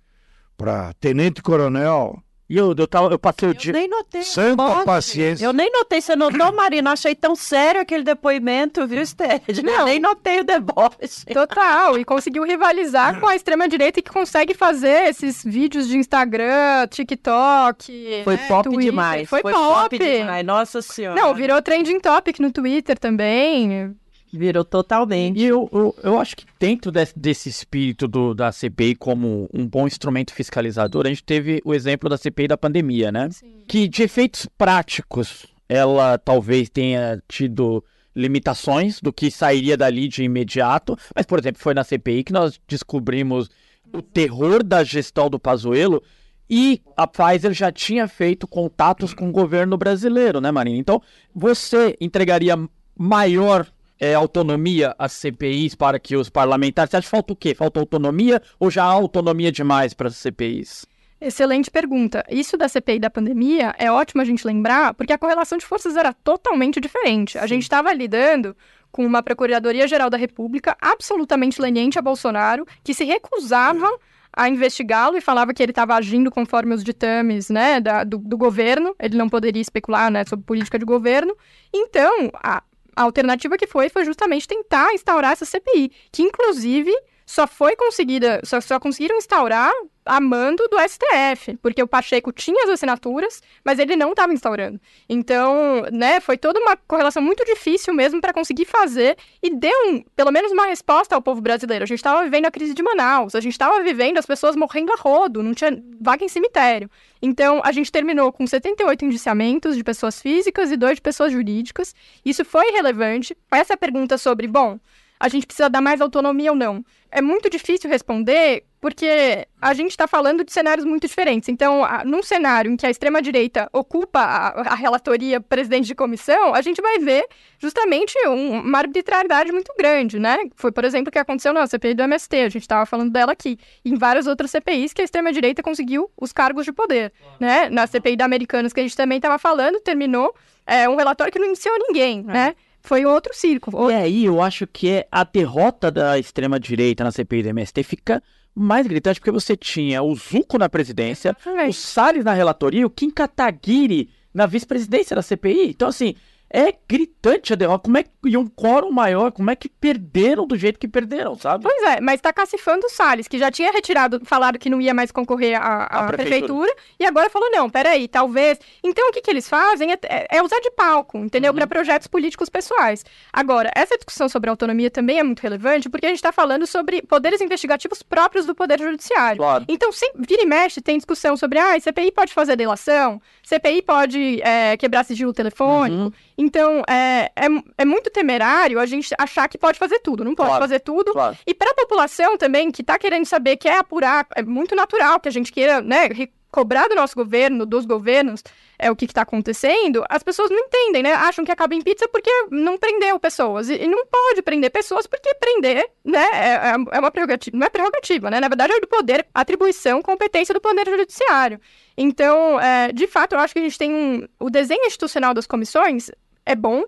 [0.58, 3.74] para tenente-coronel, E eu, eu, tava, eu passei o Eu dia.
[3.74, 4.22] nem notei.
[4.22, 5.44] santa Nossa, paciência.
[5.44, 6.00] Eu nem notei.
[6.00, 6.92] Você notou, Marina?
[6.92, 9.64] Achei tão sério aquele depoimento, viu, Sted?
[9.64, 9.80] Não.
[9.80, 11.26] Eu nem notei o deboche.
[11.34, 18.22] Total, e conseguiu rivalizar com a extrema-direita que consegue fazer esses vídeos de Instagram, TikTok.
[18.24, 18.86] Foi né, pop Twitter.
[18.86, 19.28] demais.
[19.30, 19.98] Foi, pop.
[19.98, 20.46] demais.
[20.46, 21.20] Nossa Senhora.
[21.20, 23.96] Não, virou trending topic no Twitter também.
[24.38, 25.40] Virou totalmente.
[25.40, 29.68] E eu, eu, eu acho que dentro desse, desse espírito do, da CPI como um
[29.68, 33.30] bom instrumento fiscalizador, a gente teve o exemplo da CPI da pandemia, né?
[33.68, 37.84] Que de efeitos práticos, ela talvez tenha tido
[38.16, 42.60] limitações do que sairia dali de imediato, mas, por exemplo, foi na CPI que nós
[42.68, 43.50] descobrimos
[43.94, 46.02] o terror da gestão do Pazuello
[46.50, 50.78] e a Pfizer já tinha feito contatos com o governo brasileiro, né, Marina?
[50.78, 51.02] Então,
[51.34, 52.56] você entregaria
[52.98, 53.68] maior
[54.00, 56.92] é, autonomia às CPIs para que os parlamentares.
[56.92, 57.56] Você acha que falta o quê?
[57.56, 60.86] Falta autonomia ou já há autonomia demais para as CPIs?
[61.20, 62.24] Excelente pergunta.
[62.30, 65.96] Isso da CPI da pandemia é ótimo a gente lembrar, porque a correlação de forças
[65.96, 67.38] era totalmente diferente.
[67.38, 68.56] A gente estava lidando
[68.92, 73.90] com uma Procuradoria-Geral da República absolutamente leniente a Bolsonaro, que se recusava
[74.32, 78.38] a investigá-lo e falava que ele estava agindo conforme os ditames né, da- do, do
[78.38, 81.34] governo, ele não poderia especular né, sobre política de governo.
[81.74, 82.62] Então, a,
[82.96, 86.92] a alternativa que foi foi justamente tentar instaurar essa CPI, que inclusive
[87.26, 89.72] só foi conseguida, só, só conseguiram instaurar
[90.06, 94.80] a mando do STF, porque o Pacheco tinha as assinaturas, mas ele não estava instaurando.
[95.10, 100.04] Então, né, foi toda uma correlação muito difícil mesmo para conseguir fazer e deu um,
[100.16, 101.84] pelo menos uma resposta ao povo brasileiro.
[101.84, 104.92] A gente estava vivendo a crise de Manaus, a gente estava vivendo as pessoas morrendo
[104.94, 106.90] a rodo, não tinha vaga em cemitério.
[107.20, 111.96] Então, a gente terminou com 78 indiciamentos de pessoas físicas e dois de pessoas jurídicas.
[112.24, 113.36] Isso foi relevante.
[113.50, 114.80] Essa pergunta sobre, bom,
[115.20, 116.86] a gente precisa dar mais autonomia ou não?
[117.18, 121.48] É muito difícil responder porque a gente está falando de cenários muito diferentes.
[121.50, 126.62] Então, num cenário em que a extrema-direita ocupa a, a relatoria presidente de comissão, a
[126.62, 127.26] gente vai ver
[127.58, 130.38] justamente um- uma arbitrariedade muito grande, né?
[130.56, 133.32] Foi, por exemplo, o que aconteceu na CPI do MST, a gente estava falando dela
[133.32, 133.58] aqui.
[133.84, 137.70] Em várias outras CPIs que a extrema-direita conseguiu os cargos de poder, né?
[137.70, 140.36] Na CPI da Americanas, que a gente também estava falando, terminou
[140.68, 142.56] é, um relatório que não iniciou ninguém, né?
[142.86, 143.90] Foi outro circo.
[143.90, 148.22] E aí eu acho que é a derrota da extrema-direita na CPI do MST fica
[148.54, 151.78] mais gritante porque você tinha o Zuco na presidência, o Exatamente.
[151.78, 155.70] Salles na relatoria, o Kim Kataguiri na vice-presidência da CPI.
[155.70, 156.16] Então, assim,
[156.56, 157.84] é gritante a derrota.
[157.84, 159.32] Como é que e um quórum maior?
[159.32, 161.64] Como é que perderam do jeito que perderam, sabe?
[161.64, 164.94] Pois é, mas tá cacifando o Salles, que já tinha retirado, falado que não ia
[164.94, 166.18] mais concorrer à, prefeitura.
[166.18, 166.76] prefeitura.
[167.00, 168.58] e agora falou, não, peraí, talvez.
[168.82, 171.52] Então o que, que eles fazem é, é- é usar de palco, entendeu?
[171.52, 171.58] Uhum.
[171.58, 173.06] Para projetos políticos pessoais.
[173.34, 177.02] Agora, essa discussão sobre autonomia também é muito relevante, porque a gente está falando sobre
[177.02, 179.38] poderes investigativos próprios do Poder Judiciário.
[179.38, 179.66] Claro.
[179.68, 184.42] Então, sempre, vira e mexe, tem discussão sobre, ah, CPI pode fazer delação, CPI pode
[184.42, 186.04] é, quebrar sigilo telefônico.
[186.04, 186.12] Uhum.
[186.46, 187.46] Então, é, é,
[187.80, 190.24] é muito temerário a gente achar que pode fazer tudo.
[190.24, 191.12] Não pode Claro, fazer tudo.
[191.12, 191.36] Claro.
[191.46, 195.28] E para a população também, que está querendo saber, quer apurar, é muito natural que
[195.28, 196.10] a gente queira, né,
[196.52, 198.42] cobrar do nosso governo, dos governos,
[198.80, 201.12] é o que está acontecendo, as pessoas não entendem, né?
[201.14, 203.68] Acham que acaba em pizza porque não prendeu pessoas.
[203.70, 207.68] E, e não pode prender pessoas porque prender, né, é, é- é uma prerrogativa, não
[207.68, 208.40] é prerrogativa, né?
[208.40, 211.60] Na verdade, é do poder, atribuição, competência do poder judiciário.
[211.98, 214.26] Então, é, de fato, eu acho que a gente tem um.
[214.40, 216.10] O desenho institucional das comissões
[216.46, 216.84] é bom,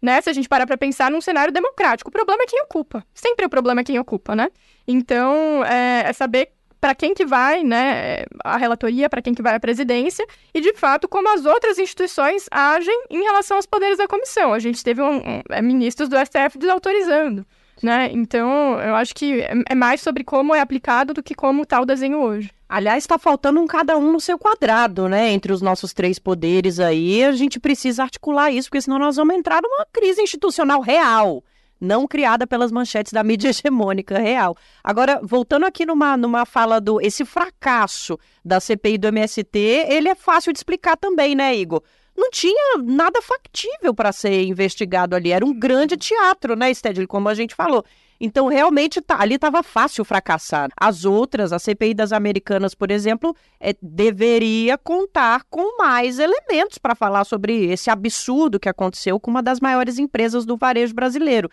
[0.00, 0.20] né?
[0.20, 2.08] Se a gente parar para pensar num cenário democrático.
[2.08, 3.04] O problema é quem ocupa.
[3.14, 4.48] Sempre o problema é quem ocupa, né?
[4.86, 9.54] Então, é, é saber para quem que vai, né, a relatoria, para quem que vai
[9.54, 14.08] a presidência e, de fato, como as outras instituições agem em relação aos poderes da
[14.08, 14.52] comissão.
[14.52, 17.46] A gente teve um, um- é, ministros do STF desautorizando,
[17.80, 18.08] né?
[18.10, 21.80] Então, eu acho que é, é mais sobre como é aplicado do que como está
[21.80, 22.50] o desenho hoje.
[22.74, 25.30] Aliás, está faltando um cada um no seu quadrado, né?
[25.30, 29.34] Entre os nossos três poderes aí, a gente precisa articular isso, porque senão nós vamos
[29.34, 31.44] entrar numa crise institucional real,
[31.78, 34.56] não criada pelas manchetes da mídia hegemônica real.
[34.82, 40.14] Agora, voltando aqui numa, numa fala do esse fracasso da CPI do MST, ele é
[40.14, 41.82] fácil de explicar também, né, Igor?
[42.16, 45.32] não tinha nada factível para ser investigado ali.
[45.32, 47.84] Era um grande teatro, né, Stedley, como a gente falou.
[48.24, 50.70] Então, realmente, tá, ali estava fácil fracassar.
[50.76, 56.94] As outras, a CPI das Americanas, por exemplo, é, deveria contar com mais elementos para
[56.94, 61.50] falar sobre esse absurdo que aconteceu com uma das maiores empresas do varejo brasileiro.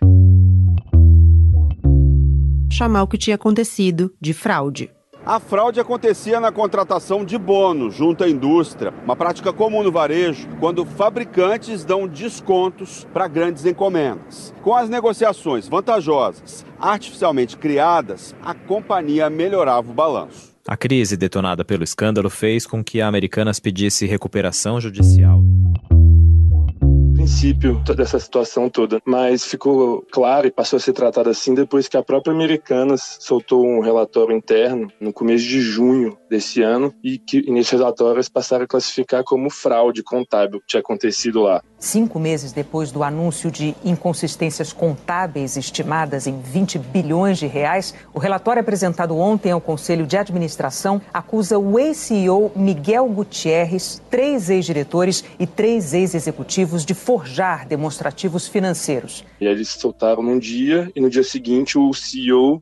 [2.71, 4.91] Chamar o que tinha acontecido de fraude.
[5.25, 10.47] A fraude acontecia na contratação de bônus junto à indústria, uma prática comum no varejo,
[10.59, 14.53] quando fabricantes dão descontos para grandes encomendas.
[14.61, 20.53] Com as negociações vantajosas artificialmente criadas, a companhia melhorava o balanço.
[20.65, 25.41] A crise detonada pelo escândalo fez com que a Americanas pedisse recuperação judicial
[27.29, 31.95] princípio dessa situação toda, mas ficou claro e passou a ser tratado assim depois que
[31.95, 37.49] a própria Americanas soltou um relatório interno no começo de junho desse ano e que
[37.51, 41.61] nesse relatório eles passaram a classificar como fraude contábil que tinha acontecido lá.
[41.79, 48.19] Cinco meses depois do anúncio de inconsistências contábeis estimadas em 20 bilhões de reais, o
[48.19, 55.47] relatório apresentado ontem ao Conselho de Administração acusa o ex-CEO Miguel Gutierrez, três ex-diretores e
[55.47, 59.23] três ex-executivos de forjar demonstrativos financeiros.
[59.39, 62.59] E eles soltaram num dia e no dia seguinte o CEO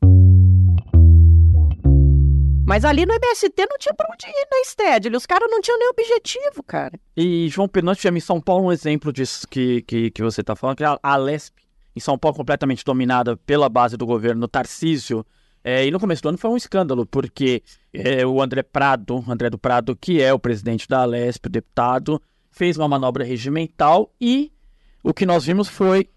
[2.68, 5.16] mas ali no MST não tinha pra onde ir na né, Stedley.
[5.16, 7.00] Os caras não tinham nem objetivo, cara.
[7.16, 10.76] E, João tivemos em São Paulo um exemplo disso que, que, que você tá falando,
[10.76, 11.56] que a, a Lesp,
[11.96, 15.26] em São Paulo, completamente dominada pela base do governo Tarcísio.
[15.64, 19.50] É, e no começo do ano foi um escândalo, porque é, o André Prado, André
[19.50, 24.52] do Prado, que é o presidente da Lesp, o deputado, fez uma manobra regimental e
[25.02, 26.10] o que nós vimos foi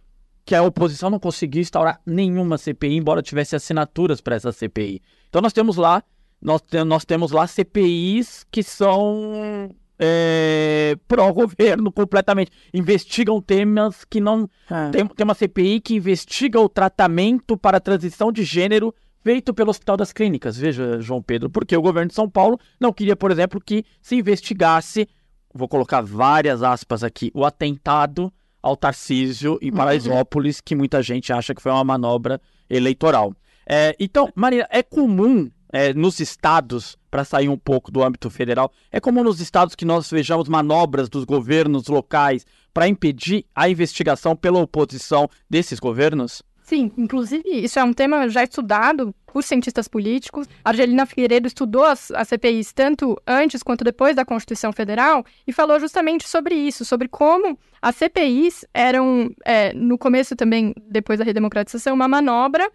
[0.44, 5.00] que a oposição não conseguiu instaurar nenhuma CPI, embora tivesse assinaturas para essa CPI.
[5.28, 6.02] Então nós temos lá
[6.40, 12.50] nós, nós temos lá CPIs que são é, pró-governo completamente.
[12.72, 14.48] Investigam temas que não.
[14.70, 14.90] É.
[14.90, 19.68] Tem, tem uma CPI que investiga o tratamento para a transição de gênero feito pelo
[19.68, 20.56] Hospital das Clínicas.
[20.56, 24.16] Veja, João Pedro, porque o governo de São Paulo não queria, por exemplo, que se
[24.16, 25.06] investigasse,
[25.52, 31.54] vou colocar várias aspas aqui, o atentado ao Tarcísio em Paraisópolis, que muita gente acha
[31.54, 33.34] que foi uma manobra eleitoral.
[33.66, 38.72] É, então, Maria, é comum é, nos estados, para sair um pouco do âmbito federal,
[38.90, 44.36] é como nos estados que nós vejamos manobras dos governos locais para impedir a investigação
[44.36, 46.42] pela oposição desses governos?
[46.62, 50.46] Sim, inclusive isso é um tema já estudado por cientistas políticos.
[50.64, 55.80] Argelina Figueiredo estudou as, as CPIs tanto antes quanto depois da Constituição Federal e falou
[55.80, 61.92] justamente sobre isso, sobre como as CPIs eram, é, no começo também, depois da redemocratização,
[61.92, 62.70] uma manobra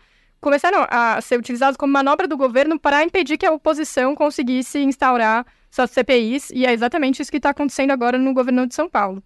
[0.46, 5.44] começaram a ser utilizados como manobra do governo para impedir que a oposição conseguisse instaurar
[5.72, 9.24] suas CPIs, e é exatamente isso que está acontecendo agora no governo de São Paulo.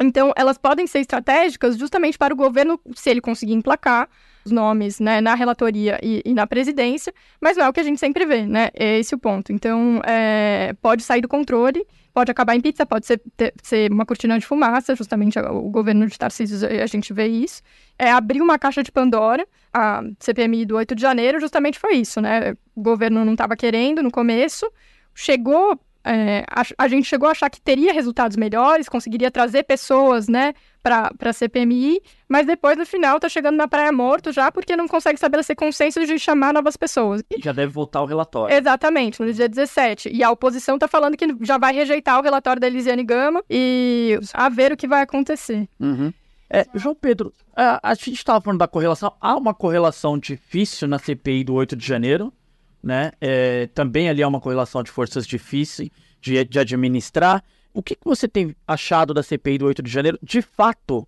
[0.00, 4.08] Então, elas podem ser estratégicas justamente para o governo, se ele conseguir emplacar
[4.42, 7.84] os nomes né, na relatoria e, e, na presidência, mas não é o que a
[7.84, 8.70] gente sempre vê, né?
[8.72, 9.52] É esse o ponto.
[9.52, 14.06] Então, é, pode sair do controle, pode acabar em pizza, pode ser, ter, ser uma
[14.06, 17.60] cortina de fumaça, justamente o governo de Tarcísio, a gente vê isso.
[17.98, 22.20] É abrir uma caixa de Pandora, a CPMI do 8 de janeiro justamente foi isso,
[22.20, 22.54] né?
[22.74, 24.70] O governo não estava querendo no começo,
[25.12, 30.28] chegou é, a, a, gente chegou a achar que teria resultados melhores, conseguiria trazer pessoas,
[30.28, 34.76] né, para a CPMI, mas depois, no final, tá chegando na praia morto já, porque
[34.76, 37.22] não consegue estabelecer consenso de chamar novas pessoas.
[37.30, 38.54] E já deve voltar o relatório.
[38.54, 40.10] Exatamente, no dia 17.
[40.12, 44.18] E a oposição tá falando que já vai rejeitar o relatório da Elisiane Gama e
[44.34, 45.66] a ver o que vai acontecer.
[45.80, 46.12] Uhum.
[46.54, 49.12] É, João Pedro, a, a gente estava falando da correlação.
[49.20, 52.32] Há uma correlação difícil na CPI do 8 de janeiro,
[52.80, 53.10] né?
[53.20, 55.90] É, também ali há uma correlação de forças difícil
[56.20, 57.42] de, de administrar.
[57.72, 60.16] O que, que você tem achado da CPI do 8 de janeiro?
[60.22, 61.04] De fato,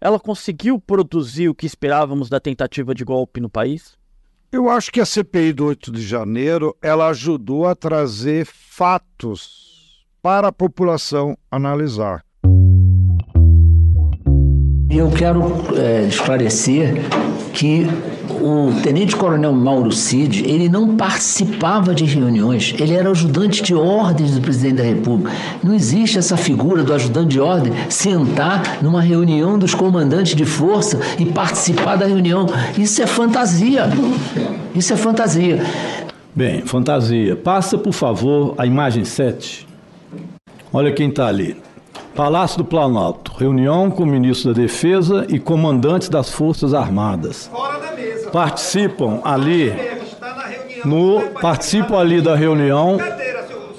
[0.00, 3.96] ela conseguiu produzir o que esperávamos da tentativa de golpe no país?
[4.50, 10.48] Eu acho que a CPI do 8 de janeiro ela ajudou a trazer fatos para
[10.48, 12.24] a população analisar.
[14.90, 15.42] Eu quero
[15.76, 16.94] é, esclarecer
[17.52, 17.86] que
[18.40, 24.40] o tenente-coronel Mauro Cid, ele não participava de reuniões, ele era ajudante de ordens do
[24.40, 25.30] presidente da República.
[25.62, 30.98] Não existe essa figura do ajudante de ordem sentar numa reunião dos comandantes de força
[31.18, 32.46] e participar da reunião.
[32.78, 33.90] Isso é fantasia.
[34.74, 35.62] Isso é fantasia.
[36.34, 37.36] Bem, fantasia.
[37.36, 39.66] Passa, por favor, a imagem 7.
[40.72, 41.67] Olha quem está ali.
[42.18, 43.30] Palácio do Planalto.
[43.38, 47.48] Reunião com o ministro da Defesa e comandantes das Forças Armadas.
[48.32, 49.72] Participam ali
[50.84, 52.98] no participam ali da reunião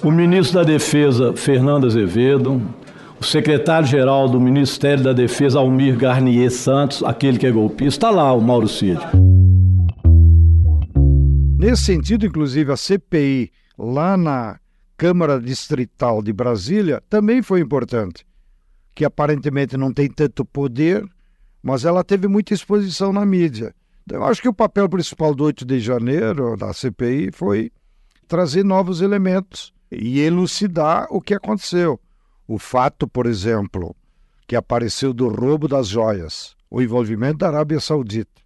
[0.01, 2.61] o ministro da Defesa Fernando Azevedo,
[3.19, 8.31] o secretário-geral do Ministério da Defesa, Almir Garnier Santos, aquele que é golpista, está lá,
[8.31, 9.01] o Mauro Cid.
[11.57, 14.57] Nesse sentido, inclusive, a CPI lá na
[14.95, 18.25] Câmara Distrital de Brasília também foi importante,
[18.99, 21.07] que aparentemente não tem tanto poder,
[21.63, 23.73] mas ela teve muita exposição na mídia.
[24.03, 27.71] Então, eu acho que o papel principal do 8 de janeiro, da CPI, foi
[28.27, 31.97] trazer novos elementos e elucidar o que aconteceu.
[32.45, 33.95] O fato, por exemplo,
[34.45, 38.41] que apareceu do roubo das joias, o envolvimento da Arábia Saudita,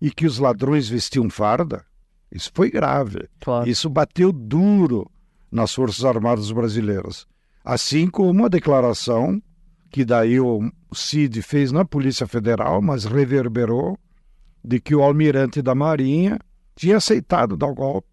[0.00, 1.84] e que os ladrões vestiam farda,
[2.30, 3.28] isso foi grave.
[3.40, 3.68] Claro.
[3.68, 5.10] Isso bateu duro
[5.50, 7.26] nas Forças Armadas brasileiras.
[7.64, 9.42] Assim como a declaração
[9.92, 13.98] que daí o Cid fez na Polícia Federal, mas reverberou,
[14.64, 16.38] de que o almirante da Marinha
[16.74, 18.08] tinha aceitado dar o golpe.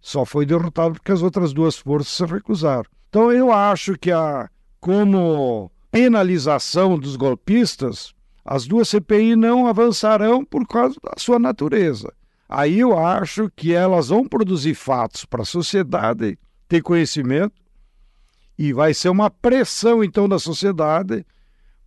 [0.00, 2.84] Só foi derrotado porque as outras duas forças se recusaram.
[3.08, 4.50] Então eu acho que a,
[4.80, 8.12] como penalização dos golpistas,
[8.44, 12.12] as duas CPI não avançarão por causa da sua natureza.
[12.46, 16.38] Aí eu acho que elas vão produzir fatos para a sociedade
[16.68, 17.54] ter conhecimento
[18.58, 21.24] e vai ser uma pressão então da sociedade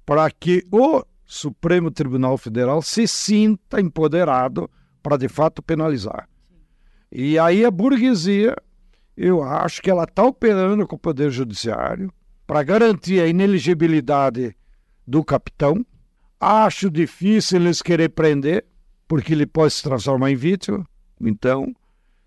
[0.05, 4.69] para que o Supremo Tribunal Federal se sinta empoderado
[5.03, 6.27] para de fato penalizar.
[7.11, 8.55] E aí a burguesia,
[9.17, 12.11] eu acho que ela está operando com o Poder Judiciário
[12.47, 14.55] para garantir a ineligibilidade
[15.05, 15.85] do capitão.
[16.39, 18.65] Acho difícil eles querer prender,
[19.07, 20.87] porque ele pode se transformar em vítima.
[21.19, 21.73] Então,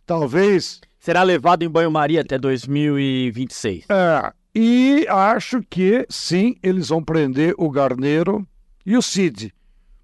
[0.07, 0.81] talvez.
[1.05, 3.85] Será levado em banho-maria até 2026.
[3.91, 8.49] É, e acho que sim, eles vão prender o Garneiro
[8.87, 9.53] e o Cid.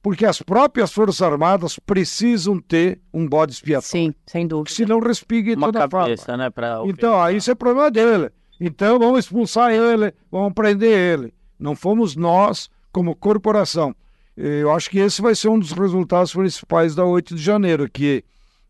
[0.03, 3.89] Porque as próprias Forças Armadas precisam ter um bode expiatório.
[3.89, 4.77] Sim, sem dúvida.
[4.77, 6.37] Se não respingue Uma toda a cabeça, fama.
[6.37, 6.51] né?
[6.51, 6.83] Pra...
[6.85, 8.29] Então, aí isso é problema dele.
[8.61, 11.33] Então, vamos expulsar ele, vamos prender ele.
[11.59, 13.97] Não fomos nós, como corporação.
[14.37, 18.23] Eu acho que esse vai ser um dos resultados principais da 8 de janeiro, que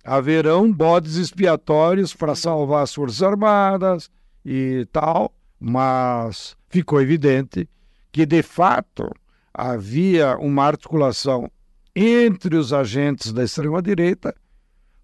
[0.04, 4.10] haverão bodes expiatórios para salvar as Forças Armadas
[4.44, 7.68] e tal, mas ficou evidente
[8.10, 9.10] que, de fato,
[9.52, 11.50] havia uma articulação
[11.94, 14.34] entre os agentes da extrema-direita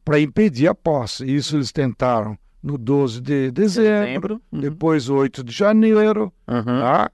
[0.04, 1.24] para impedir a posse.
[1.26, 4.60] Isso eles tentaram no 12 de dezembro, uhum.
[4.60, 6.64] depois 8 de janeiro, Uhum.
[6.64, 7.10] tá?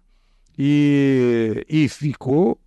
[0.58, 2.60] E, e ficou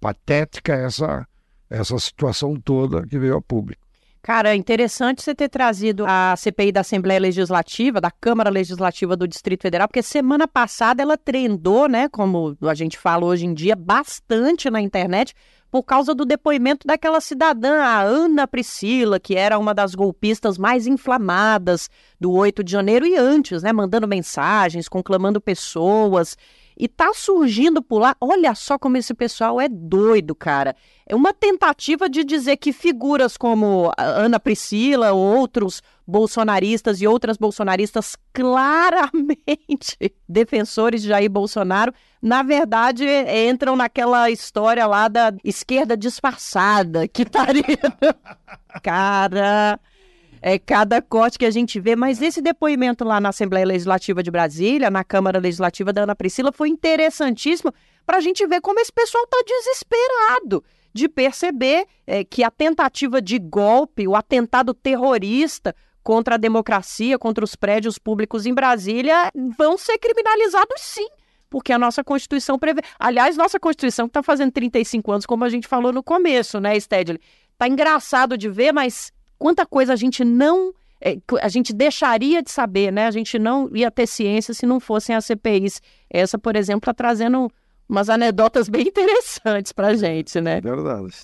[0.00, 1.26] patética essa,
[1.70, 3.85] essa situação toda que veio a público.
[4.26, 9.28] Cara, é interessante você ter trazido a CPI da Assembleia Legislativa, da Câmara Legislativa do
[9.28, 13.76] Distrito Federal, porque semana passada ela trendou, né, como a gente fala hoje em dia,
[13.76, 15.32] bastante na internet,
[15.70, 20.88] por causa do depoimento daquela cidadã, a Ana Priscila, que era uma das golpistas mais
[20.88, 26.36] inflamadas do 8 de janeiro e antes, né, mandando mensagens, conclamando pessoas.
[26.78, 30.76] E tá surgindo por lá, olha só como esse pessoal é doido, cara.
[31.06, 38.16] É uma tentativa de dizer que figuras como Ana Priscila, outros bolsonaristas e outras bolsonaristas
[38.32, 39.96] claramente
[40.28, 43.06] defensores de Jair Bolsonaro, na verdade
[43.48, 47.64] entram naquela história lá da esquerda disfarçada, que estaria.
[48.82, 49.80] Cara,
[50.40, 54.30] é cada corte que a gente vê, mas esse depoimento lá na Assembleia Legislativa de
[54.30, 57.72] Brasília, na Câmara Legislativa da Ana Priscila, foi interessantíssimo
[58.04, 63.20] para a gente ver como esse pessoal está desesperado de perceber é, que a tentativa
[63.20, 69.76] de golpe, o atentado terrorista contra a democracia, contra os prédios públicos em Brasília, vão
[69.76, 71.06] ser criminalizados sim.
[71.50, 72.80] Porque a nossa Constituição prevê.
[72.98, 76.78] Aliás, nossa Constituição que está fazendo 35 anos, como a gente falou no começo, né,
[76.78, 77.20] Stedley?
[77.58, 80.72] Tá engraçado de ver, mas quanta coisa a gente não.
[81.00, 83.06] é, a gente deixaria de saber, né?
[83.06, 85.80] A gente não ia ter ciência se não fossem as CPIs.
[86.10, 87.50] Essa, por exemplo, está trazendo
[87.88, 90.60] umas anedotas bem interessantes pra gente, né?
[90.60, 91.14] Verdade.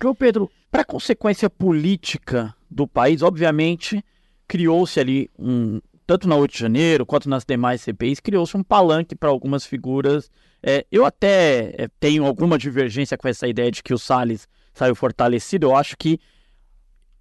[0.00, 4.02] João Pedro, para consequência política do país, obviamente,
[4.46, 5.80] criou-se ali um.
[6.06, 10.28] Tanto na 8 de janeiro quanto nas demais CPIs, criou-se um palanque para algumas figuras.
[10.60, 14.96] É, eu até é, tenho alguma divergência com essa ideia de que o Salles saiu
[14.96, 15.68] fortalecido.
[15.68, 16.18] Eu acho que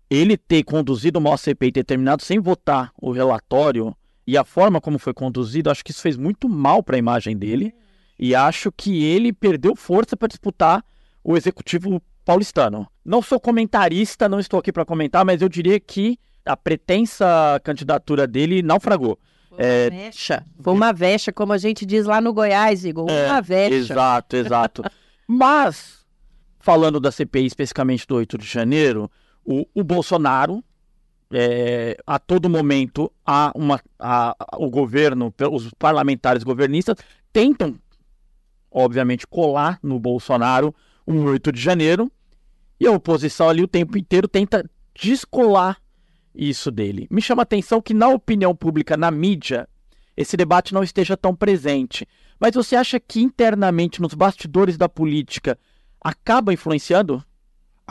[0.09, 3.95] ele ter conduzido uma CPI e ter terminado sem votar o relatório
[4.25, 7.35] e a forma como foi conduzido, acho que isso fez muito mal para a imagem
[7.35, 7.73] dele.
[8.17, 10.83] E acho que ele perdeu força para disputar
[11.23, 12.87] o executivo paulistano.
[13.03, 18.27] Não sou comentarista, não estou aqui para comentar, mas eu diria que a pretensa candidatura
[18.27, 19.17] dele naufragou.
[19.57, 20.45] É, Vexa.
[20.61, 23.05] Foi uma vexa, como a gente diz lá no Goiás, Igor.
[23.05, 23.75] Uma É, vexa.
[23.93, 24.83] Exato, exato.
[25.27, 26.05] Mas,
[26.59, 29.09] falando da CPI especificamente do 8 de janeiro,
[29.49, 30.63] o, o Bolsonaro,
[31.31, 36.97] é, a todo momento, há uma, a- o governo, os parlamentares governistas,
[37.33, 37.79] tentam,
[38.71, 40.73] obviamente, colar no Bolsonaro
[41.07, 42.11] um 8 de janeiro,
[42.79, 45.77] e a oposição ali o tempo inteiro tenta descolar
[46.33, 47.07] isso dele.
[47.09, 49.67] Me chama a atenção que na opinião pública, na mídia,
[50.15, 52.07] esse debate não esteja tão presente.
[52.39, 55.57] Mas você acha que internamente, nos bastidores da política,
[55.99, 57.23] acaba influenciando?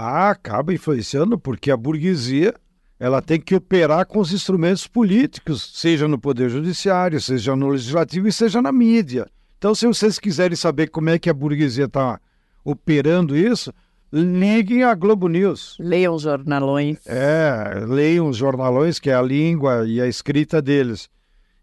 [0.00, 2.54] Ah, acaba influenciando porque a burguesia
[3.00, 8.28] ela tem que operar com os instrumentos políticos, seja no poder judiciário, seja no legislativo
[8.28, 9.26] e seja na mídia.
[9.58, 12.20] Então, se vocês quiserem saber como é que a burguesia está
[12.64, 13.74] operando isso,
[14.12, 15.76] liguem a Globo News.
[15.80, 17.04] Leiam os jornalões.
[17.04, 21.10] É, leiam os jornalões, que é a língua e a escrita deles.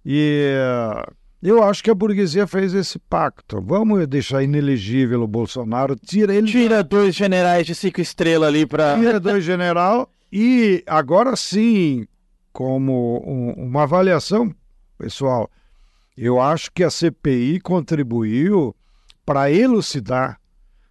[0.05, 0.53] E
[1.47, 3.61] eu acho que a burguesia fez esse pacto.
[3.61, 6.47] Vamos deixar inelegível o Bolsonaro, tira ele.
[6.47, 8.97] Tira dois generais de cinco estrelas ali para.
[8.97, 12.07] Tira dois general e agora sim,
[12.51, 14.53] como um, uma avaliação,
[14.97, 15.49] pessoal,
[16.17, 18.75] eu acho que a CPI contribuiu
[19.25, 20.39] para elucidar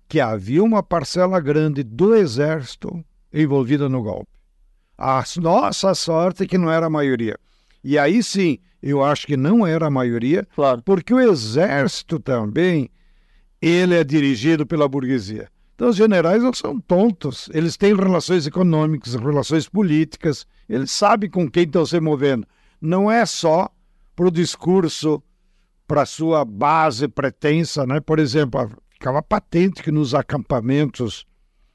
[0.09, 4.31] que havia uma parcela grande do Exército envolvida no golpe.
[4.97, 7.37] A nossa sorte é que não era a maioria.
[7.83, 8.59] E aí sim,
[8.91, 10.83] eu acho que não era a maioria, claro.
[10.85, 12.91] porque o Exército também
[13.61, 15.49] ele é dirigido pela burguesia.
[15.75, 21.51] Então os generais não são tontos, eles têm relações econômicas, relações políticas, eles sabem com
[21.51, 22.47] quem estão se movendo.
[22.81, 23.71] Não é só
[24.15, 25.23] para o discurso,
[25.87, 28.01] para sua base pretensa, né?
[28.01, 31.27] Por exemplo, ficava patente que nos acampamentos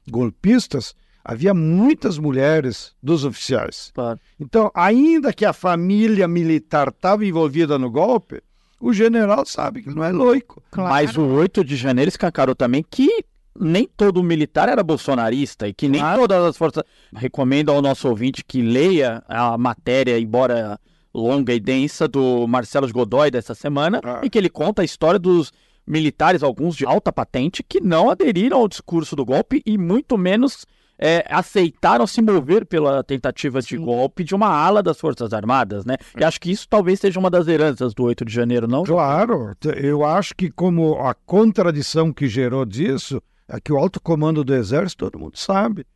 [0.08, 0.94] golpistas
[1.24, 3.90] havia muitas mulheres dos oficiais.
[3.94, 4.18] Claro.
[4.38, 8.42] Então, ainda que a família militar estava envolvida no golpe,
[8.80, 10.62] o general sabe que não é loico.
[10.70, 10.90] Claro.
[10.90, 13.24] Mas o 8 de janeiro escancarou também que
[13.58, 16.22] nem todo militar era bolsonarista e que nem claro.
[16.22, 16.82] todas as forças.
[17.14, 20.80] Recomendo ao nosso ouvinte que leia a matéria, embora
[21.12, 24.20] longa e densa, do Marcelo Godoy dessa semana, ah.
[24.22, 25.52] e que ele conta a história dos
[25.86, 30.64] militares, alguns de alta patente, que não aderiram ao discurso do golpe e muito menos
[31.00, 35.96] é, aceitaram se mover pela tentativa de golpe de uma ala das Forças Armadas, né?
[36.18, 38.84] E acho que isso talvez seja uma das heranças do 8 de janeiro, não?
[38.84, 44.44] Claro, eu acho que como a contradição que gerou disso é que o alto comando
[44.44, 45.86] do Exército, todo mundo sabe,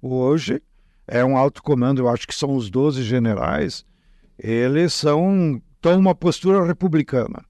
[0.00, 0.62] hoje
[1.06, 3.84] é um alto comando, eu acho que são os 12 generais,
[4.38, 7.44] eles são tomam uma postura republicana,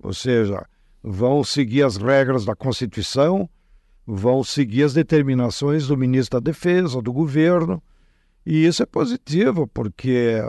[0.00, 0.64] ou seja,
[1.02, 3.50] vão seguir as regras da Constituição,
[4.12, 7.80] vão seguir as determinações do ministro da Defesa, do governo,
[8.44, 10.42] e isso é positivo, porque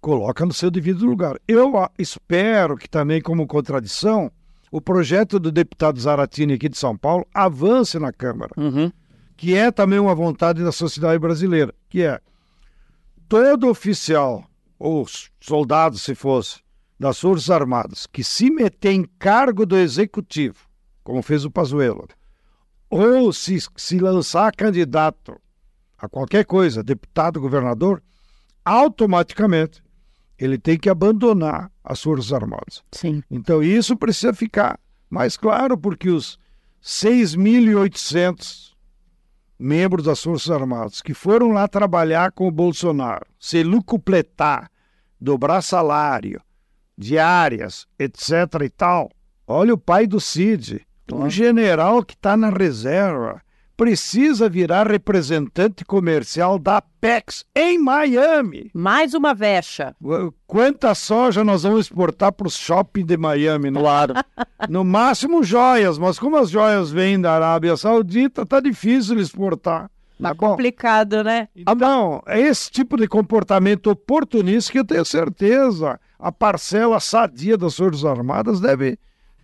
[0.00, 1.38] coloca no seu devido lugar.
[1.46, 4.32] Eu espero que também, como contradição,
[4.72, 8.90] o projeto do deputado Zaratini aqui de São Paulo avance na Câmara, uhum.
[9.36, 12.18] que é também uma vontade da sociedade brasileira, que é
[13.28, 14.44] todo oficial
[14.78, 15.06] ou
[15.38, 16.60] soldado, se fosse,
[16.98, 20.66] das Forças Armadas que se meter em cargo do Executivo,
[21.04, 22.08] como fez o Pazuello,
[22.90, 25.40] ou se, se lançar candidato
[25.96, 28.02] a qualquer coisa, deputado, governador,
[28.64, 29.82] automaticamente
[30.36, 32.82] ele tem que abandonar as Forças Armadas.
[32.92, 33.22] Sim.
[33.30, 36.38] Então isso precisa ficar mais claro, porque os
[36.82, 38.72] 6.800
[39.58, 44.70] membros das Forças Armadas que foram lá trabalhar com o Bolsonaro, se lucupletar,
[45.20, 46.40] dobrar salário,
[46.96, 48.30] diárias, etc.
[48.64, 49.10] e tal.
[49.46, 53.40] Olha o pai do Cid, um general que está na reserva,
[53.76, 58.70] precisa virar representante comercial da Apex em Miami.
[58.74, 59.96] Mais uma vexa.
[60.46, 63.70] Quanta soja nós vamos exportar para o shopping de Miami?
[63.70, 63.80] Né?
[63.80, 64.14] Claro.
[64.68, 69.90] No máximo joias, mas como as joias vêm da Arábia Saudita, tá difícil exportar.
[70.20, 71.48] Tá complicado, né?
[71.56, 77.74] Então, é esse tipo de comportamento oportunista que eu tenho certeza a parcela sadia das
[77.74, 78.98] Forças Armadas deve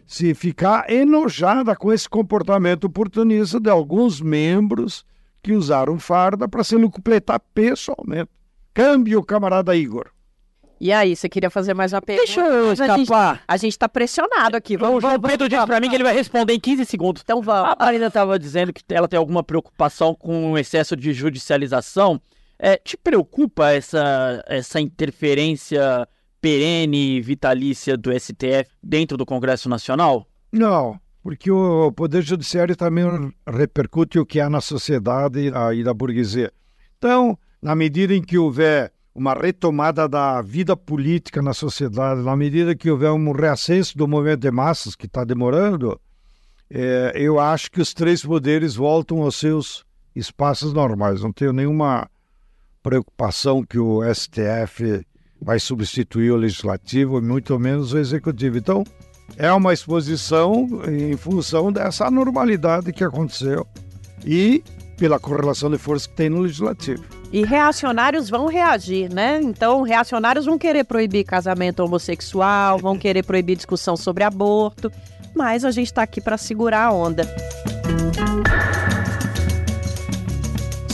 [0.07, 5.05] se ficar enojada com esse comportamento oportunista de alguns membros
[5.43, 8.31] que usaram farda para se completar pessoalmente.
[8.73, 10.11] Câmbio, camarada Igor.
[10.79, 12.27] E aí, você queria fazer mais uma pergunta?
[12.27, 13.43] Deixa eu escapar.
[13.49, 14.77] A gente, está pressionado aqui.
[14.77, 17.23] Vamos, o Pedro disse para mim que ele vai responder em 15 segundos.
[17.23, 17.73] Então vamos.
[17.73, 22.21] A Marina estava dizendo que ela tem alguma preocupação com o excesso de judicialização.
[22.59, 26.07] É, te preocupa essa, essa interferência
[26.41, 30.27] perene vitalícia do STF dentro do Congresso Nacional?
[30.53, 33.05] Não, porque o Poder Judiciário também
[33.47, 36.53] repercute o que há na sociedade e da burguesia.
[36.99, 42.77] Então, na medida em que houver uma retomada da vida política na sociedade, na medida
[42.77, 45.99] que houver um reascenso do movimento de massas, que está demorando,
[46.71, 49.85] é, eu acho que os três poderes voltam aos seus
[50.15, 51.23] espaços normais.
[51.23, 52.09] Não tenho nenhuma
[52.83, 55.05] preocupação que o STF
[55.47, 58.59] vai substituir o legislativo, muito menos o executivo.
[58.59, 58.83] Então,
[59.37, 63.65] é uma exposição em função dessa anormalidade que aconteceu
[64.27, 64.65] e
[64.99, 67.05] pela correlação de forças que tem no legislativo.
[67.33, 69.41] E reacionários vão reagir, né?
[69.41, 74.91] Então, reacionários vão querer proibir casamento homossexual, vão querer proibir discussão sobre aborto,
[75.33, 77.23] mas a gente está aqui para segurar a onda.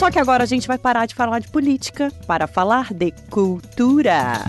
[0.02, 4.44] Só que agora a gente vai parar de falar de política para falar de cultura.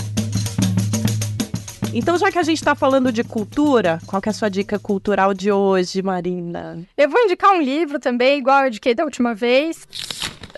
[1.93, 4.79] Então, já que a gente está falando de cultura, qual que é a sua dica
[4.79, 6.83] cultural de hoje, Marina?
[6.97, 9.87] Eu vou indicar um livro também, igual eu indiquei da última vez.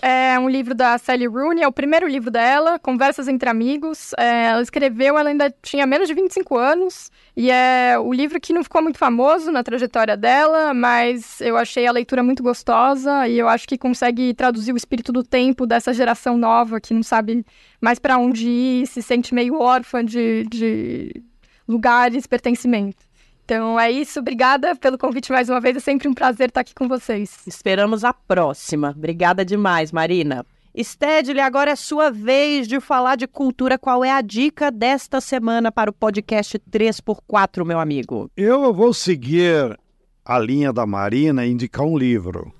[0.02, 4.12] É um livro da Sally Rooney, é o primeiro livro dela, Conversas entre Amigos.
[4.18, 8.52] É, ela escreveu, ela ainda tinha menos de 25 anos, e é o livro que
[8.52, 13.38] não ficou muito famoso na trajetória dela, mas eu achei a leitura muito gostosa e
[13.38, 17.44] eu acho que consegue traduzir o espírito do tempo dessa geração nova que não sabe
[17.80, 21.22] mais para onde ir, se sente meio órfã de, de
[21.66, 23.05] lugares, pertencimento.
[23.46, 26.74] Então é isso, obrigada pelo convite mais uma vez, é sempre um prazer estar aqui
[26.74, 27.46] com vocês.
[27.46, 28.90] Esperamos a próxima.
[28.90, 30.44] Obrigada demais, Marina.
[30.76, 33.78] Stedley, agora é sua vez de falar de cultura.
[33.78, 38.28] Qual é a dica desta semana para o podcast 3x4, meu amigo?
[38.36, 39.78] Eu vou seguir
[40.24, 42.52] a linha da Marina e indicar um livro.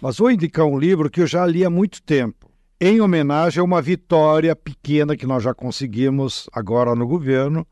[0.00, 2.50] Mas vou indicar um livro que eu já li há muito tempo,
[2.80, 7.64] em homenagem a uma vitória pequena que nós já conseguimos agora no governo,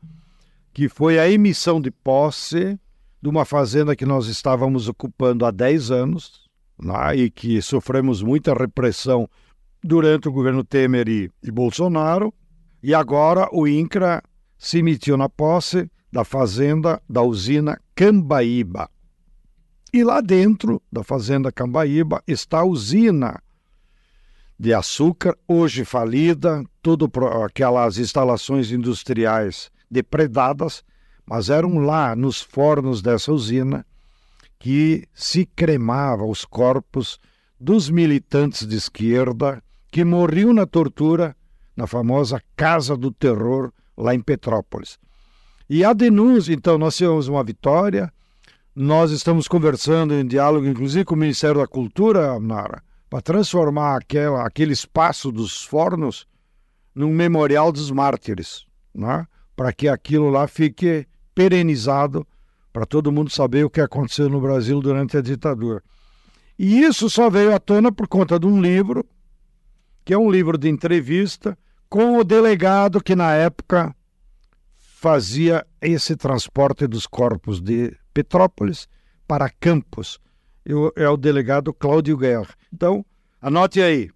[0.79, 2.79] que foi a emissão de posse
[3.21, 6.45] de uma fazenda que nós estávamos ocupando há 10 anos
[6.81, 9.29] né, e que sofremos muita repressão
[9.83, 12.33] durante o governo Temer e, e Bolsonaro.
[12.81, 14.23] E agora o INCRA
[14.57, 18.89] se emitiu na posse da fazenda da usina Cambaíba.
[19.91, 23.43] E lá dentro da fazenda Cambaíba está a usina
[24.57, 27.09] de açúcar, hoje falida, todas
[27.43, 30.83] aquelas instalações industriais depredadas,
[31.25, 33.85] mas eram lá nos fornos dessa usina
[34.57, 37.19] que se cremava os corpos
[37.59, 41.35] dos militantes de esquerda que morriam na tortura
[41.75, 44.99] na famosa Casa do Terror lá em Petrópolis.
[45.69, 48.11] E a denúncia, então, nós tivemos uma vitória,
[48.75, 54.45] nós estamos conversando em diálogo, inclusive, com o Ministério da Cultura, Nara, para transformar aquela,
[54.45, 56.27] aquele espaço dos fornos
[56.93, 58.65] num memorial dos mártires.
[58.93, 59.25] Né?
[59.59, 61.05] Para que aquilo lá fique
[61.35, 62.25] perenizado
[62.71, 65.83] para todo mundo saber o que aconteceu no Brasil durante a ditadura.
[66.57, 69.05] E isso só veio à tona por conta de um livro,
[70.05, 71.57] que é um livro de entrevista
[71.89, 73.93] com o delegado que na época
[74.77, 78.87] fazia esse transporte dos corpos de Petrópolis
[79.27, 80.21] para Campos.
[80.63, 82.55] Eu, é o delegado Cláudio Guerra.
[82.73, 83.05] Então,
[83.41, 84.09] anote aí: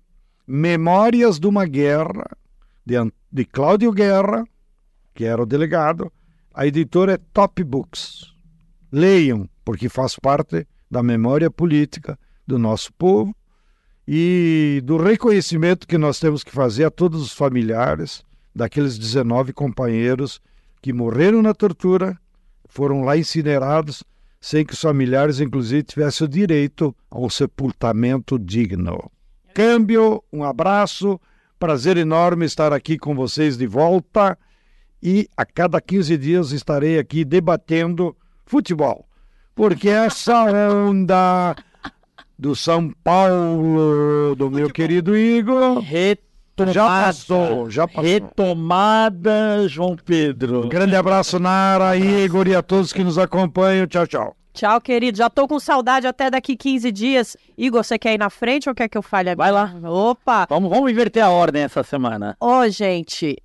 [0.48, 2.32] Memórias de uma Guerra,
[2.86, 2.96] de,
[3.30, 4.46] de Cláudio Guerra,
[5.14, 6.12] que era o delegado.
[6.54, 8.34] A editora é Top Books.
[8.92, 13.36] Leiam, porque faz parte da memória política do nosso povo
[14.08, 20.40] e do reconhecimento que nós temos que fazer a todos os familiares daqueles 19 companheiros
[20.82, 22.18] que morreram na tortura,
[22.68, 24.04] foram lá incinerados,
[24.40, 29.10] sem que os familiares, inclusive, tivessem o direito ao sepultamento digno.
[29.54, 31.20] Câmbio, um abraço,
[31.58, 34.38] prazer enorme estar aqui com vocês de volta
[35.04, 39.06] e a cada 15 dias estarei aqui debatendo futebol.
[39.54, 41.56] Porque essa onda
[42.40, 48.04] do São Paulo, do meu querido Igor, Retomada, já passou, já passou.
[48.04, 50.66] Retomada, João Pedro.
[50.66, 53.86] Um grande abraço, Nara, Igor e a todos que nos acompanham.
[53.86, 54.36] Tchau, tchau.
[54.54, 55.18] Tchau, querido.
[55.18, 57.36] Já tô com saudade até daqui 15 dias.
[57.58, 59.52] Igor, você quer ir na frente ou quer que eu fale agora?
[59.52, 59.90] Vai lá.
[59.90, 60.46] Opa!
[60.48, 62.38] Vamos, vamos inverter a ordem essa semana.
[62.40, 63.36] Ô, oh, gente,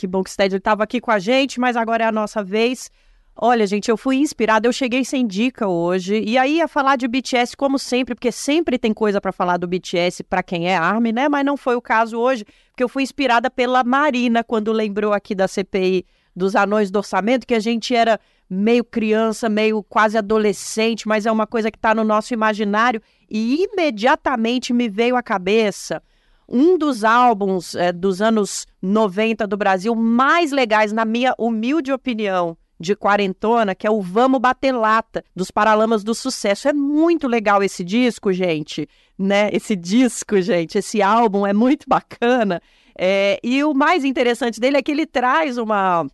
[0.00, 2.90] que bom que Stedley estava aqui com a gente, mas agora é a nossa vez.
[3.36, 6.22] Olha, gente, eu fui inspirada, eu cheguei sem dica hoje.
[6.26, 9.68] E aí ia falar de BTS como sempre, porque sempre tem coisa para falar do
[9.68, 11.28] BTS para quem é ARMY, né?
[11.28, 15.34] Mas não foi o caso hoje, porque eu fui inspirada pela Marina quando lembrou aqui
[15.34, 21.06] da CPI dos anões do orçamento, que a gente era meio criança, meio quase adolescente,
[21.06, 26.02] mas é uma coisa que está no nosso imaginário e imediatamente me veio à cabeça
[26.50, 32.56] um dos álbuns é, dos anos 90 do Brasil mais legais, na minha humilde opinião,
[32.78, 36.66] de quarentona, que é o Vamos Bater Lata, dos Paralamas do Sucesso.
[36.66, 38.88] É muito legal esse disco, gente,
[39.18, 39.50] né?
[39.52, 42.60] Esse disco, gente, esse álbum é muito bacana.
[42.98, 46.06] É, e o mais interessante dele é que ele traz uma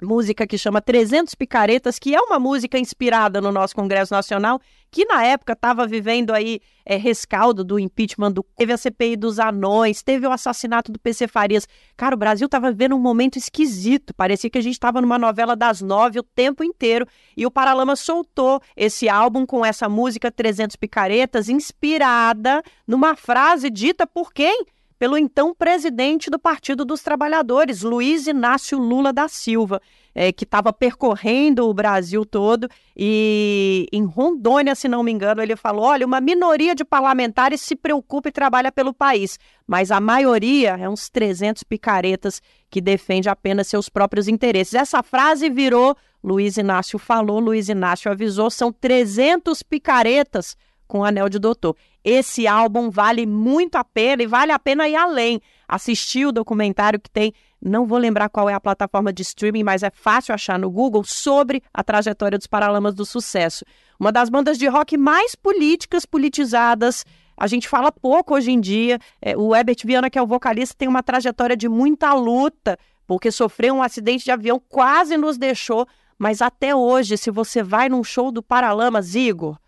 [0.00, 4.60] música que chama 300 Picaretas, que é uma música inspirada no nosso Congresso Nacional,
[4.90, 8.44] que na época estava vivendo aí é, rescaldo do impeachment, do...
[8.56, 11.68] teve a CPI dos anões, teve o assassinato do PC Farias.
[11.96, 15.54] Cara, o Brasil estava vivendo um momento esquisito, parecia que a gente estava numa novela
[15.54, 20.76] das nove o tempo inteiro, e o Paralama soltou esse álbum com essa música 300
[20.76, 24.64] Picaretas, inspirada numa frase dita por quem?
[24.98, 29.80] Pelo então presidente do Partido dos Trabalhadores, Luiz Inácio Lula da Silva,
[30.14, 35.54] é, que estava percorrendo o Brasil todo e em Rondônia, se não me engano, ele
[35.54, 40.76] falou: olha, uma minoria de parlamentares se preocupa e trabalha pelo país, mas a maioria
[40.80, 44.74] é uns 300 picaretas que defende apenas seus próprios interesses.
[44.74, 45.96] Essa frase virou.
[46.20, 50.56] Luiz Inácio falou, Luiz Inácio avisou, são 300 picaretas
[50.88, 51.76] com Anel de Doutor.
[52.10, 55.42] Esse álbum vale muito a pena e vale a pena ir além.
[55.68, 59.82] Assistir o documentário que tem, não vou lembrar qual é a plataforma de streaming, mas
[59.82, 63.62] é fácil achar no Google, sobre a trajetória dos Paralamas do Sucesso.
[64.00, 67.04] Uma das bandas de rock mais políticas, politizadas.
[67.36, 68.98] A gente fala pouco hoje em dia.
[69.20, 73.30] É, o Herbert Viana, que é o vocalista, tem uma trajetória de muita luta, porque
[73.30, 75.86] sofreu um acidente de avião, quase nos deixou.
[76.18, 79.58] Mas até hoje, se você vai num show do Paralamas, Igor,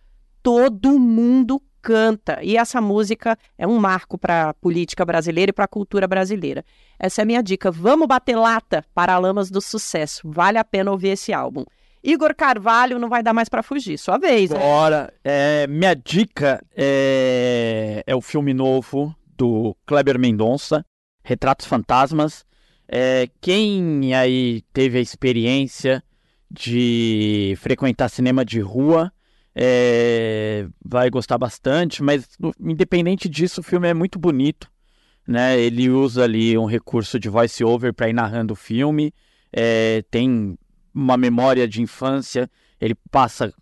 [0.42, 2.38] todo mundo canta.
[2.42, 6.64] E essa música é um marco para a política brasileira e para a cultura brasileira.
[6.98, 7.70] Essa é a minha dica.
[7.70, 10.22] Vamos bater lata para Lamas do Sucesso.
[10.24, 11.64] Vale a pena ouvir esse álbum.
[12.02, 14.50] Igor Carvalho não vai dar mais para fugir, sua vez.
[14.50, 14.58] Né?
[15.22, 20.84] É, minha dica é, é o filme novo do Kleber Mendonça,
[21.22, 22.44] Retratos Fantasmas.
[22.88, 26.02] É, quem aí teve a experiência
[26.50, 29.12] de frequentar cinema de rua
[29.54, 32.28] é, vai gostar bastante, mas
[32.60, 34.70] independente disso, o filme é muito bonito.
[35.26, 35.60] Né?
[35.60, 39.12] Ele usa ali um recurso de voice-over para ir narrando o filme.
[39.52, 40.58] É, tem
[40.94, 43.52] uma memória de infância, ele passa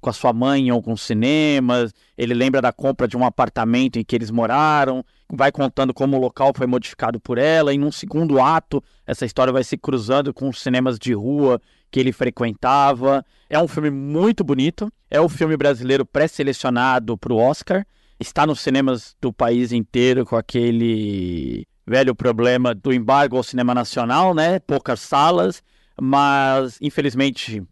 [0.00, 4.04] com a sua mãe em alguns cinemas, ele lembra da compra de um apartamento em
[4.04, 8.38] que eles moraram, vai contando como o local foi modificado por ela, e num segundo
[8.38, 11.58] ato, essa história vai se cruzando com os cinemas de rua
[11.94, 13.24] que ele frequentava.
[13.48, 14.92] É um filme muito bonito.
[15.08, 17.86] É o filme brasileiro pré-selecionado para o Oscar.
[18.18, 24.34] Está nos cinemas do país inteiro com aquele velho problema do embargo ao cinema nacional,
[24.34, 24.58] né?
[24.58, 25.62] Poucas salas,
[26.00, 27.62] mas infelizmente,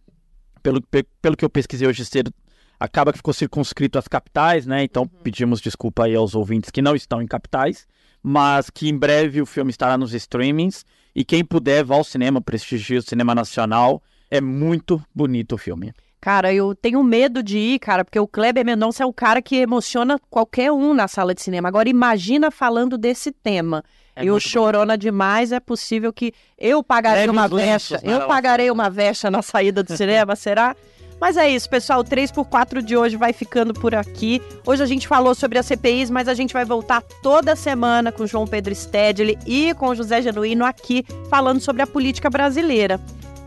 [0.63, 0.81] pelo,
[1.21, 2.33] pelo que eu pesquisei hoje cedo,
[2.79, 4.85] acaba que ficou circunscrito às capitais, né?
[4.85, 7.89] Então pedimos desculpa aí aos ouvintes que não estão em capitais,
[8.23, 12.41] mas que em breve o filme estará nos streamings e quem puder vá ao cinema,
[12.41, 14.01] prestigie o cinema nacional.
[14.33, 15.93] É muito bonito o filme.
[16.19, 19.57] Cara, eu tenho medo de ir, cara, porque o Kleber Mendonça é o cara que
[19.57, 21.69] emociona qualquer um na sala de cinema.
[21.69, 23.85] Agora, imagina falando desse tema.
[24.17, 24.99] É e o chorona bom.
[24.99, 28.01] demais, é possível que eu pagarei uma vexa.
[28.03, 30.75] Eu pagarei uma vexa na saída do cinema, será?
[31.21, 32.01] Mas é isso, pessoal.
[32.01, 34.41] O 3x4 de hoje vai ficando por aqui.
[34.67, 38.27] Hoje a gente falou sobre as CPIs, mas a gente vai voltar toda semana com
[38.27, 42.99] João Pedro Stedley e com José Genuíno aqui falando sobre a política brasileira.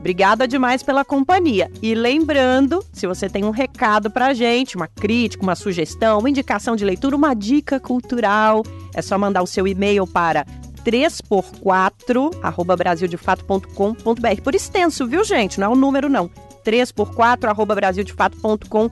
[0.06, 1.72] Obrigada demais pela companhia.
[1.82, 6.76] E lembrando, se você tem um recado pra gente, uma crítica, uma sugestão, uma indicação
[6.76, 8.62] de leitura, uma dica cultural,
[8.94, 10.46] é só mandar o seu e-mail para
[10.86, 14.42] 3x4, arroba brasildefato.com.br.
[14.44, 15.60] Por extenso, viu, gente?
[15.60, 16.30] Não é o um número, não.
[16.64, 18.92] 3x4, arroba brasildefato.com.br.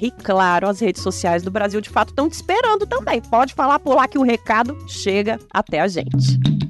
[0.00, 3.20] E claro, as redes sociais do Brasil de Fato estão te esperando também.
[3.20, 6.67] Pode falar por lá que o recado chega até a gente.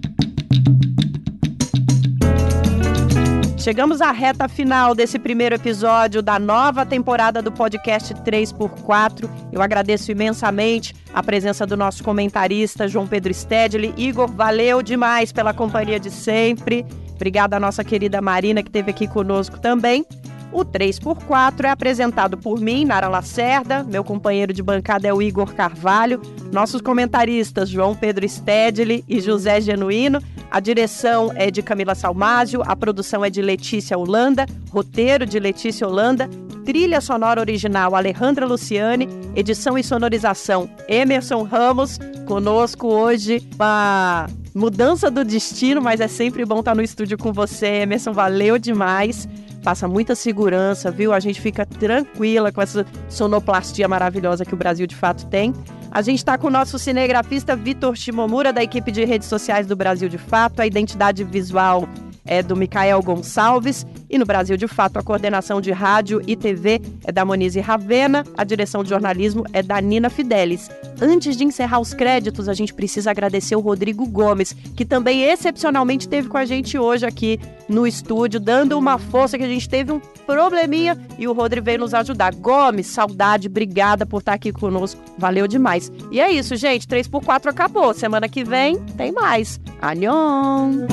[3.58, 9.28] Chegamos à reta final desse primeiro episódio da nova temporada do podcast 3x4.
[9.52, 13.92] Eu agradeço imensamente a presença do nosso comentarista João Pedro Stedley.
[13.96, 16.86] Igor, valeu demais pela companhia de sempre.
[17.16, 20.06] Obrigada à nossa querida Marina que esteve aqui conosco também.
[20.52, 25.52] O 3x4 é apresentado por mim, Nara Lacerda, meu companheiro de bancada é o Igor
[25.52, 30.22] Carvalho, nossos comentaristas João Pedro Stedley e José Genuíno.
[30.50, 35.86] A direção é de Camila Salmásio, a produção é de Letícia Holanda, roteiro de Letícia
[35.86, 36.28] Holanda,
[36.64, 41.98] trilha sonora original Alejandra Luciane, edição e sonorização Emerson Ramos.
[42.26, 47.66] Conosco hoje uma mudança do destino, mas é sempre bom estar no estúdio com você,
[47.82, 48.12] Emerson.
[48.12, 49.28] Valeu demais
[49.68, 51.12] passa muita segurança, viu?
[51.12, 55.52] A gente fica tranquila com essa sonoplastia maravilhosa que o Brasil de fato tem.
[55.90, 59.74] A gente está com o nosso cinegrafista Vitor Shimomura, da equipe de redes sociais do
[59.74, 60.60] Brasil de Fato.
[60.60, 61.88] A identidade visual
[62.28, 63.86] é do Micael Gonçalves.
[64.10, 68.24] E no Brasil de Fato, a coordenação de rádio e TV é da Monize Ravena,
[68.36, 70.70] a direção de jornalismo é da Nina Fidelis.
[71.00, 76.06] Antes de encerrar os créditos, a gente precisa agradecer o Rodrigo Gomes, que também excepcionalmente
[76.06, 79.92] esteve com a gente hoje aqui no estúdio, dando uma força que a gente teve
[79.92, 82.34] um probleminha e o Rodrigo veio nos ajudar.
[82.34, 85.92] Gomes, saudade, obrigada por estar aqui conosco, valeu demais.
[86.10, 87.92] E é isso, gente, 3x4 acabou.
[87.92, 89.60] Semana que vem tem mais.
[89.82, 90.86] Anhong!